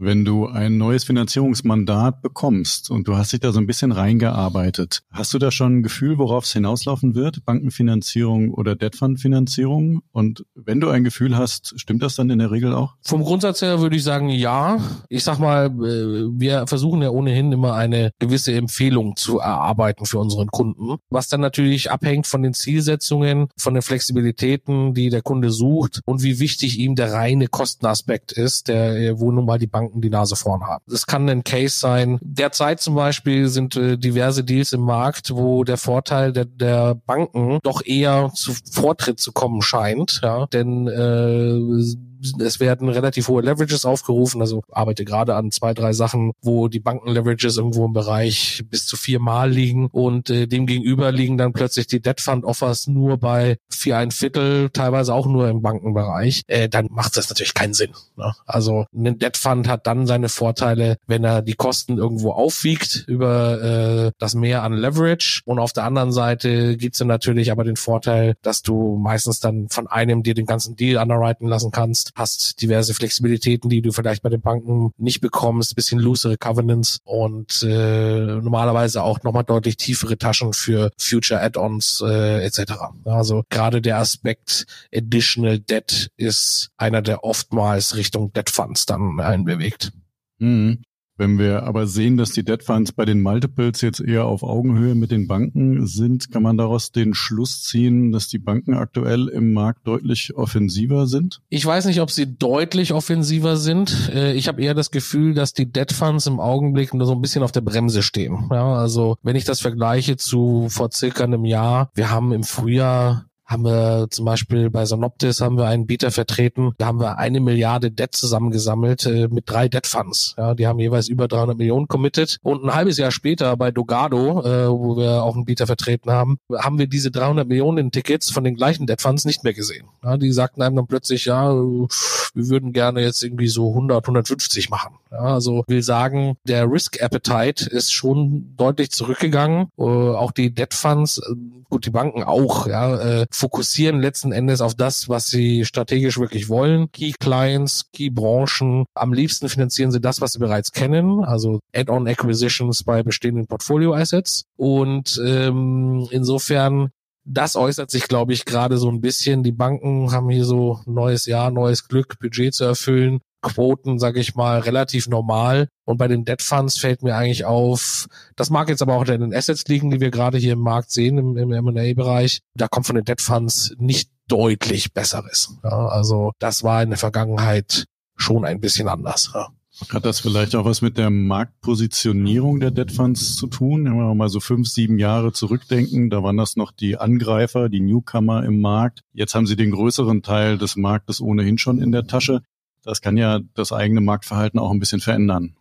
Wenn 0.00 0.24
du 0.24 0.46
ein 0.46 0.78
neues 0.78 1.02
Finanzierungsmandat 1.02 2.22
bekommst 2.22 2.88
und 2.88 3.08
du 3.08 3.16
hast 3.16 3.32
dich 3.32 3.40
da 3.40 3.50
so 3.50 3.58
ein 3.58 3.66
bisschen 3.66 3.90
reingearbeitet, 3.90 5.02
hast 5.10 5.34
du 5.34 5.40
da 5.40 5.50
schon 5.50 5.78
ein 5.78 5.82
Gefühl, 5.82 6.18
worauf 6.18 6.44
es 6.44 6.52
hinauslaufen 6.52 7.16
wird? 7.16 7.44
Bankenfinanzierung 7.44 8.54
oder 8.54 8.76
Debtfund-Finanzierung? 8.76 10.02
Und 10.12 10.46
wenn 10.54 10.78
du 10.78 10.88
ein 10.88 11.02
Gefühl 11.02 11.36
hast, 11.36 11.74
stimmt 11.80 12.04
das 12.04 12.14
dann 12.14 12.30
in 12.30 12.38
der 12.38 12.52
Regel 12.52 12.74
auch? 12.74 12.94
Vom 13.02 13.24
Grundsatz 13.24 13.60
her 13.60 13.80
würde 13.80 13.96
ich 13.96 14.04
sagen, 14.04 14.28
ja. 14.28 14.78
Ich 15.08 15.24
sag 15.24 15.40
mal, 15.40 15.66
äh, 15.66 16.30
wir 16.38 16.68
versuchen 16.68 17.02
ja 17.02 17.10
ohnehin 17.10 17.50
immer 17.50 17.74
eine 17.74 18.12
gewisse 18.20 18.54
Empfehlung 18.54 19.16
zu 19.16 19.40
erarbeiten 19.40 20.06
für 20.06 20.20
unseren 20.20 20.46
Kunden, 20.46 20.98
was 21.10 21.26
dann 21.26 21.40
natürlich 21.40 21.90
abhängt 21.90 22.28
von 22.28 22.42
den 22.42 22.54
Zielsetzungen, 22.54 23.48
von 23.56 23.74
den 23.74 23.82
Flexibilitäten, 23.82 24.94
die 24.94 25.10
der 25.10 25.22
Kunde 25.22 25.50
sucht 25.50 26.02
und 26.04 26.22
wie 26.22 26.38
wichtig 26.38 26.78
ihm 26.78 26.94
der 26.94 27.12
reine 27.12 27.48
Kostenaspekt 27.48 28.30
ist, 28.30 28.68
der, 28.68 29.18
wo 29.18 29.32
nun 29.32 29.44
mal 29.44 29.58
die 29.58 29.66
Bank 29.66 29.87
Banken 29.88 30.00
die 30.00 30.10
Nase 30.10 30.36
vorn 30.36 30.62
haben. 30.62 30.82
Das 30.86 31.06
kann 31.06 31.28
ein 31.28 31.44
Case 31.44 31.78
sein. 31.78 32.18
Derzeit 32.20 32.80
zum 32.80 32.94
Beispiel 32.94 33.48
sind 33.48 33.76
äh, 33.76 33.96
diverse 33.96 34.44
Deals 34.44 34.72
im 34.72 34.82
Markt, 34.82 35.34
wo 35.34 35.64
der 35.64 35.76
Vorteil 35.76 36.32
der, 36.32 36.44
der 36.44 36.94
Banken 36.94 37.58
doch 37.62 37.82
eher 37.84 38.30
zu 38.34 38.52
Vortritt 38.70 39.20
zu 39.20 39.32
kommen 39.32 39.62
scheint, 39.62 40.20
ja, 40.22 40.46
denn 40.46 40.86
äh, 40.88 41.96
es 42.40 42.60
werden 42.60 42.88
relativ 42.88 43.28
hohe 43.28 43.42
Leverages 43.42 43.84
aufgerufen. 43.84 44.40
Also 44.40 44.62
arbeite 44.70 45.04
gerade 45.04 45.34
an 45.34 45.50
zwei, 45.50 45.74
drei 45.74 45.92
Sachen, 45.92 46.32
wo 46.42 46.68
die 46.68 46.80
Banken-Leverages 46.80 47.56
irgendwo 47.56 47.86
im 47.86 47.92
Bereich 47.92 48.64
bis 48.70 48.86
zu 48.86 48.96
viermal 48.96 49.50
liegen 49.50 49.88
und 49.90 50.30
äh, 50.30 50.46
dem 50.46 50.66
gegenüber 50.66 51.12
liegen 51.12 51.38
dann 51.38 51.52
plötzlich 51.52 51.86
die 51.86 52.00
Debt 52.00 52.20
Fund 52.20 52.44
Offers 52.44 52.86
nur 52.86 53.18
bei 53.18 53.56
vier 53.70 53.98
ein 53.98 54.10
Viertel, 54.10 54.70
teilweise 54.70 55.14
auch 55.14 55.26
nur 55.26 55.48
im 55.48 55.62
Bankenbereich. 55.62 56.42
Äh, 56.46 56.68
dann 56.68 56.88
macht 56.90 57.16
das 57.16 57.28
natürlich 57.28 57.54
keinen 57.54 57.74
Sinn. 57.74 57.92
Ne? 58.16 58.32
Also 58.46 58.86
ein 58.94 59.18
Debt 59.18 59.36
Fund 59.36 59.68
hat 59.68 59.86
dann 59.86 60.06
seine 60.06 60.28
Vorteile, 60.28 60.96
wenn 61.06 61.24
er 61.24 61.42
die 61.42 61.54
Kosten 61.54 61.98
irgendwo 61.98 62.32
aufwiegt 62.32 63.04
über 63.06 63.62
äh, 63.62 64.12
das 64.18 64.34
Mehr 64.34 64.62
an 64.62 64.72
Leverage 64.72 65.42
und 65.44 65.58
auf 65.58 65.72
der 65.72 65.84
anderen 65.84 66.12
Seite 66.12 66.76
gibt's 66.76 66.98
dann 66.98 67.08
natürlich 67.08 67.52
aber 67.52 67.64
den 67.64 67.76
Vorteil, 67.76 68.34
dass 68.42 68.62
du 68.62 68.96
meistens 68.96 69.40
dann 69.40 69.68
von 69.68 69.86
einem 69.86 70.22
dir 70.22 70.34
den 70.34 70.46
ganzen 70.46 70.76
Deal 70.76 71.02
underwriten 71.02 71.48
lassen 71.48 71.70
kannst 71.70 72.07
hast, 72.14 72.60
diverse 72.60 72.94
Flexibilitäten, 72.94 73.70
die 73.70 73.82
du 73.82 73.92
vielleicht 73.92 74.22
bei 74.22 74.28
den 74.28 74.40
Banken 74.40 74.92
nicht 74.96 75.20
bekommst, 75.20 75.76
bisschen 75.76 75.98
loosere 75.98 76.36
Covenants 76.36 77.00
und 77.04 77.62
äh, 77.62 78.24
normalerweise 78.40 79.02
auch 79.02 79.22
nochmal 79.22 79.44
deutlich 79.44 79.76
tiefere 79.76 80.18
Taschen 80.18 80.52
für 80.52 80.90
Future 80.98 81.40
Add-ons 81.40 82.02
äh, 82.06 82.44
etc. 82.44 82.72
Also 83.04 83.44
gerade 83.50 83.80
der 83.80 83.98
Aspekt 83.98 84.66
Additional 84.94 85.58
Debt 85.58 86.10
ist 86.16 86.70
einer, 86.76 87.02
der 87.02 87.24
oftmals 87.24 87.96
Richtung 87.96 88.32
Debt 88.32 88.50
Funds 88.50 88.86
dann 88.86 89.20
einbewegt. 89.20 89.92
Mhm. 90.38 90.82
Wenn 91.18 91.36
wir 91.36 91.64
aber 91.64 91.88
sehen, 91.88 92.16
dass 92.16 92.30
die 92.30 92.44
Debt 92.44 92.62
Funds 92.62 92.92
bei 92.92 93.04
den 93.04 93.20
Multiples 93.20 93.80
jetzt 93.80 94.00
eher 94.00 94.26
auf 94.26 94.44
Augenhöhe 94.44 94.94
mit 94.94 95.10
den 95.10 95.26
Banken 95.26 95.86
sind, 95.88 96.30
kann 96.30 96.44
man 96.44 96.56
daraus 96.56 96.92
den 96.92 97.12
Schluss 97.12 97.64
ziehen, 97.64 98.12
dass 98.12 98.28
die 98.28 98.38
Banken 98.38 98.74
aktuell 98.74 99.26
im 99.26 99.52
Markt 99.52 99.86
deutlich 99.86 100.36
offensiver 100.36 101.08
sind? 101.08 101.40
Ich 101.48 101.66
weiß 101.66 101.86
nicht, 101.86 102.00
ob 102.00 102.12
sie 102.12 102.36
deutlich 102.36 102.92
offensiver 102.92 103.56
sind. 103.56 104.10
Äh, 104.14 104.34
ich 104.34 104.46
habe 104.46 104.62
eher 104.62 104.74
das 104.74 104.92
Gefühl, 104.92 105.34
dass 105.34 105.52
die 105.52 105.70
Debt 105.70 105.92
Funds 105.92 106.28
im 106.28 106.38
Augenblick 106.38 106.94
nur 106.94 107.06
so 107.06 107.14
ein 107.14 107.20
bisschen 107.20 107.42
auf 107.42 107.50
der 107.50 107.62
Bremse 107.62 108.02
stehen. 108.02 108.48
Ja, 108.52 108.74
also 108.74 109.16
wenn 109.24 109.34
ich 109.34 109.44
das 109.44 109.60
vergleiche 109.60 110.16
zu 110.16 110.68
vor 110.70 110.92
circa 110.92 111.24
einem 111.24 111.44
Jahr, 111.44 111.90
wir 111.94 112.10
haben 112.10 112.32
im 112.32 112.44
Frühjahr 112.44 113.24
haben 113.48 113.64
wir 113.64 114.08
zum 114.10 114.26
Beispiel 114.26 114.68
bei 114.68 114.84
Sonoptis 114.84 115.40
haben 115.40 115.56
wir 115.56 115.66
einen 115.66 115.86
Bieter 115.86 116.10
vertreten, 116.10 116.72
da 116.76 116.86
haben 116.86 117.00
wir 117.00 117.16
eine 117.16 117.40
Milliarde 117.40 117.90
Debt 117.90 118.14
zusammengesammelt 118.14 119.06
äh, 119.06 119.28
mit 119.28 119.50
drei 119.50 119.68
Debt 119.68 119.86
Funds. 119.86 120.34
Ja, 120.36 120.54
die 120.54 120.66
haben 120.66 120.78
jeweils 120.78 121.08
über 121.08 121.28
300 121.28 121.56
Millionen 121.56 121.88
committed 121.88 122.38
und 122.42 122.62
ein 122.62 122.74
halbes 122.74 122.98
Jahr 122.98 123.10
später 123.10 123.56
bei 123.56 123.70
Dogado, 123.70 124.42
äh, 124.42 124.68
wo 124.68 124.98
wir 124.98 125.22
auch 125.22 125.34
einen 125.34 125.46
Bieter 125.46 125.66
vertreten 125.66 126.10
haben, 126.10 126.38
haben 126.54 126.78
wir 126.78 126.86
diese 126.86 127.10
300 127.10 127.48
Millionen 127.48 127.90
Tickets 127.90 128.30
von 128.30 128.44
den 128.44 128.54
gleichen 128.54 128.86
Debt 128.86 129.00
Funds 129.00 129.24
nicht 129.24 129.44
mehr 129.44 129.54
gesehen. 129.54 129.88
Ja, 130.04 130.18
die 130.18 130.30
sagten 130.32 130.60
einem 130.60 130.76
dann 130.76 130.86
plötzlich, 130.86 131.24
ja, 131.24 131.50
wir 131.50 132.48
würden 132.48 132.72
gerne 132.74 133.00
jetzt 133.00 133.22
irgendwie 133.22 133.48
so 133.48 133.70
100, 133.70 134.04
150 134.04 134.68
machen. 134.68 134.96
Ja, 135.10 135.20
also 135.20 135.64
will 135.66 135.82
sagen, 135.82 136.36
der 136.44 136.70
Risk 136.70 137.02
Appetite 137.02 137.68
ist 137.68 137.92
schon 137.92 138.54
deutlich 138.56 138.90
zurückgegangen. 138.90 139.68
Äh, 139.78 139.82
auch 139.82 140.32
die 140.32 140.54
Debt 140.54 140.74
Funds, 140.74 141.18
äh, 141.18 141.34
gut, 141.70 141.86
die 141.86 141.90
Banken 141.90 142.22
auch, 142.22 142.66
ja, 142.66 142.96
äh, 142.98 143.26
fokussieren 143.38 144.00
letzten 144.00 144.32
Endes 144.32 144.60
auf 144.60 144.74
das, 144.74 145.08
was 145.08 145.28
sie 145.28 145.64
strategisch 145.64 146.18
wirklich 146.18 146.48
wollen. 146.48 146.90
Key 146.90 147.12
Clients, 147.18 147.90
Key 147.92 148.10
Branchen. 148.10 148.84
Am 148.94 149.12
liebsten 149.12 149.48
finanzieren 149.48 149.92
sie 149.92 150.00
das, 150.00 150.20
was 150.20 150.32
sie 150.32 150.38
bereits 150.38 150.72
kennen, 150.72 151.24
also 151.24 151.60
Add-on 151.74 152.08
Acquisitions 152.08 152.82
bei 152.82 153.02
bestehenden 153.02 153.46
Portfolio 153.46 153.94
Assets. 153.94 154.44
Und 154.56 155.20
ähm, 155.24 156.08
insofern 156.10 156.90
das 157.30 157.56
äußert 157.56 157.90
sich, 157.90 158.08
glaube 158.08 158.32
ich, 158.32 158.46
gerade 158.46 158.78
so 158.78 158.88
ein 158.90 159.02
bisschen. 159.02 159.42
Die 159.42 159.52
Banken 159.52 160.12
haben 160.12 160.30
hier 160.30 160.46
so 160.46 160.80
neues 160.86 161.26
Jahr, 161.26 161.50
neues 161.50 161.86
Glück, 161.86 162.18
Budget 162.20 162.54
zu 162.54 162.64
erfüllen. 162.64 163.20
Quoten, 163.40 163.98
sage 163.98 164.20
ich 164.20 164.34
mal, 164.34 164.60
relativ 164.60 165.08
normal. 165.08 165.68
Und 165.84 165.98
bei 165.98 166.08
den 166.08 166.24
Debt 166.24 166.42
Funds 166.42 166.78
fällt 166.78 167.02
mir 167.02 167.16
eigentlich 167.16 167.44
auf, 167.44 168.08
das 168.36 168.50
mag 168.50 168.68
jetzt 168.68 168.82
aber 168.82 168.94
auch 168.94 169.06
in 169.06 169.20
den 169.20 169.34
Assets 169.34 169.64
liegen, 169.68 169.90
die 169.90 170.00
wir 170.00 170.10
gerade 170.10 170.38
hier 170.38 170.54
im 170.54 170.60
Markt 170.60 170.90
sehen, 170.90 171.18
im, 171.18 171.36
im 171.36 171.52
M&A-Bereich. 171.52 172.40
Da 172.54 172.68
kommt 172.68 172.86
von 172.86 172.96
den 172.96 173.04
Debt 173.04 173.20
Funds 173.20 173.74
nicht 173.78 174.10
deutlich 174.26 174.92
Besseres. 174.92 175.56
Ja, 175.64 175.88
also 175.88 176.32
das 176.38 176.62
war 176.62 176.82
in 176.82 176.90
der 176.90 176.98
Vergangenheit 176.98 177.86
schon 178.16 178.44
ein 178.44 178.60
bisschen 178.60 178.88
anders. 178.88 179.30
Ja. 179.34 179.48
Hat 179.90 180.04
das 180.04 180.18
vielleicht 180.18 180.56
auch 180.56 180.64
was 180.64 180.82
mit 180.82 180.98
der 180.98 181.08
Marktpositionierung 181.08 182.58
der 182.58 182.72
Debt 182.72 182.90
Funds 182.90 183.36
zu 183.36 183.46
tun? 183.46 183.84
Wenn 183.84 183.96
wir 183.96 184.14
mal 184.14 184.28
so 184.28 184.40
fünf, 184.40 184.68
sieben 184.68 184.98
Jahre 184.98 185.32
zurückdenken, 185.32 186.10
da 186.10 186.22
waren 186.22 186.36
das 186.36 186.56
noch 186.56 186.72
die 186.72 186.96
Angreifer, 186.96 187.68
die 187.68 187.80
Newcomer 187.80 188.44
im 188.44 188.60
Markt. 188.60 189.02
Jetzt 189.12 189.36
haben 189.36 189.46
sie 189.46 189.54
den 189.54 189.70
größeren 189.70 190.22
Teil 190.22 190.58
des 190.58 190.74
Marktes 190.74 191.20
ohnehin 191.20 191.58
schon 191.58 191.80
in 191.80 191.92
der 191.92 192.06
Tasche. 192.06 192.42
Das 192.84 193.00
kann 193.00 193.16
ja 193.16 193.40
das 193.54 193.72
eigene 193.72 194.00
Marktverhalten 194.00 194.58
auch 194.58 194.70
ein 194.70 194.80
bisschen 194.80 195.00
verändern. 195.00 195.56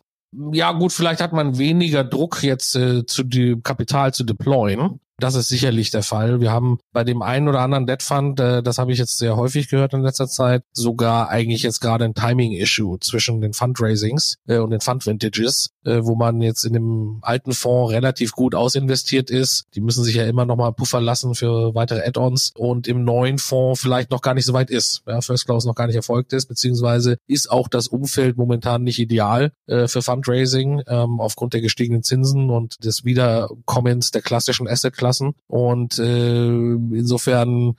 Ja 0.52 0.72
gut, 0.74 0.92
vielleicht 0.92 1.22
hat 1.22 1.34
man 1.34 1.58
weniger 1.58 2.04
Druck 2.04 2.44
jetzt 2.44 2.76
äh, 2.76 3.06
zu 3.06 3.24
die 3.24 3.60
Kapital 3.62 4.14
zu 4.14 4.24
deployen. 4.24 5.00
Das 5.20 5.34
ist 5.34 5.48
sicherlich 5.48 5.90
der 5.90 6.04
Fall. 6.04 6.42
Wir 6.42 6.52
haben 6.52 6.78
bei 6.94 7.04
dem 7.04 7.24
einen 7.24 7.48
oder 7.48 7.62
anderen 7.62 7.88
Debt 7.88 8.04
Fund, 8.04 8.40
äh, 8.40 8.62
das 8.62 8.78
habe 8.78 8.92
ich 8.92 9.00
jetzt 9.00 9.18
sehr 9.18 9.36
häufig 9.36 9.68
gehört 9.68 9.96
in 9.96 10.04
letzter 10.04 10.28
Zeit, 10.28 10.64
sogar 10.74 11.30
eigentlich 11.30 11.64
jetzt 11.64 11.80
gerade 11.80 12.06
ein 12.06 12.14
Timing-Issue 12.14 13.00
zwischen 13.00 13.42
den 13.42 13.54
Fundraisings 13.54 14.38
äh, 14.48 14.60
und 14.60 14.70
den 14.70 14.80
Fund-Vintages, 14.80 15.72
äh, 15.86 16.02
wo 16.04 16.16
man 16.16 16.40
jetzt 16.44 16.66
in 16.66 16.74
dem 16.74 17.18
alten 17.24 17.54
Fonds 17.54 17.92
relativ 17.92 18.34
gut 18.34 18.54
ausinvestiert 18.54 19.32
ist. 19.32 19.66
Die 19.74 19.82
müssen 19.82 20.04
sich 20.04 20.14
ja 20.14 20.26
immer 20.26 20.46
noch 20.46 20.56
mal 20.56 20.72
Puffer 20.72 21.02
lassen 21.02 21.34
für 21.34 21.74
weitere 21.74 22.06
Add-ons 22.06 22.52
und 22.56 22.88
im 22.88 23.04
neuen 23.04 23.40
Fonds 23.40 23.82
vielleicht 23.82 24.12
noch 24.12 24.22
gar 24.22 24.36
nicht 24.36 24.46
so 24.46 24.54
weit 24.54 24.70
ist. 24.70 25.02
Ja, 25.08 25.22
First 25.22 25.46
Close 25.46 25.68
noch 25.68 25.74
gar 25.74 25.88
nicht 25.88 25.96
erfolgt 25.96 26.32
ist, 26.32 26.46
beziehungsweise 26.46 27.18
ist 27.26 27.50
auch 27.50 27.70
das 27.70 27.88
Umfeld 27.88 28.38
momentan 28.38 28.84
nicht 28.84 29.00
ideal 29.00 29.52
äh, 29.66 29.88
für 29.88 30.04
Fundraising 30.04 30.84
ähm, 30.86 31.20
aufgrund 31.20 31.56
der 31.56 31.62
gestiegenen 31.62 32.04
Zinsen 32.04 32.52
und 32.52 32.86
des 32.86 33.04
Wiederkommens 33.04 34.12
der 34.12 34.22
klassischen 34.22 34.68
Asset 34.68 34.94
lassen. 35.08 35.34
Und 35.48 35.98
äh, 36.00 36.48
insofern 36.48 37.76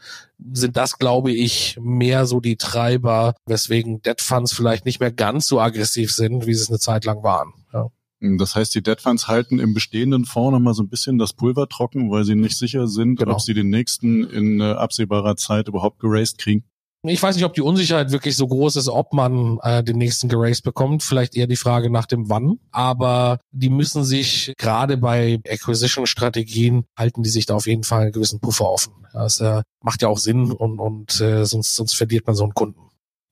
sind 0.53 0.77
das, 0.77 0.99
glaube 0.99 1.33
ich, 1.33 1.79
mehr 1.81 2.27
so 2.27 2.41
die 2.41 2.57
Treiber, 2.57 3.35
weswegen 3.47 4.03
Debt 4.03 4.21
Funds 4.21 4.53
vielleicht 4.53 4.85
nicht 4.85 5.01
mehr 5.01 5.13
ganz 5.13 5.47
so 5.47 5.61
aggressiv 5.61 6.13
sind, 6.13 6.47
wie 6.47 6.55
sie 6.55 6.63
es 6.63 6.71
eine 6.71 6.79
Zeit 6.79 7.05
lang 7.05 7.23
waren. 7.23 7.53
Ja. 7.73 7.89
Das 8.21 8.57
heißt, 8.57 8.75
die 8.75 8.83
Debt 8.83 9.01
Funds 9.01 9.29
halten 9.29 9.61
im 9.61 9.75
bestehenden 9.75 10.25
Fonds 10.25 10.53
nochmal 10.53 10.75
so 10.75 10.83
ein 10.83 10.89
bisschen 10.89 11.19
das 11.19 11.33
Pulver 11.33 11.69
trocken, 11.69 12.11
weil 12.11 12.25
sie 12.25 12.35
nicht 12.35 12.59
sicher 12.59 12.89
sind, 12.89 13.17
genau. 13.21 13.35
ob 13.35 13.41
sie 13.41 13.55
den 13.55 13.69
nächsten 13.69 14.25
in 14.25 14.61
äh, 14.61 14.73
absehbarer 14.73 15.37
Zeit 15.37 15.69
überhaupt 15.69 16.01
geraced 16.01 16.39
kriegen. 16.39 16.65
Ich 17.09 17.23
weiß 17.23 17.37
nicht, 17.37 17.45
ob 17.45 17.55
die 17.55 17.63
Unsicherheit 17.63 18.11
wirklich 18.11 18.37
so 18.37 18.47
groß 18.47 18.77
ist, 18.77 18.89
ob 18.89 19.13
man 19.13 19.59
äh, 19.63 19.83
den 19.83 19.99
nächsten 19.99 20.29
geraced 20.29 20.63
bekommt. 20.63 21.03
Vielleicht 21.03 21.37
eher 21.37 21.47
die 21.47 21.57
Frage 21.57 21.91
nach 21.91 22.07
dem 22.07 22.29
Wann. 22.29 22.59
Aber 22.71 23.39
die 23.51 23.71
müssen 23.71 24.05
sich 24.05 24.55
gerade 24.59 24.97
bei 24.97 25.41
Acquisition-Strategien 25.49 26.85
halten 26.97 27.23
die 27.23 27.31
sich 27.31 27.47
da 27.47 27.55
auf 27.55 27.67
jeden 27.67 27.85
Fall 27.85 28.03
einen 28.03 28.13
gewissen 28.13 28.41
Puffer 28.41 28.71
offen. 28.71 28.93
Das 29.13 29.41
äh, 29.41 29.63
macht 29.83 30.03
ja 30.03 30.09
auch 30.09 30.19
Sinn 30.19 30.53
und, 30.53 30.79
und 30.79 31.21
äh, 31.21 31.45
sonst, 31.45 31.75
sonst 31.75 31.95
verliert 31.95 32.27
man 32.27 32.37
so 32.37 32.45
einen 32.45 32.55
Kunden. 32.55 32.88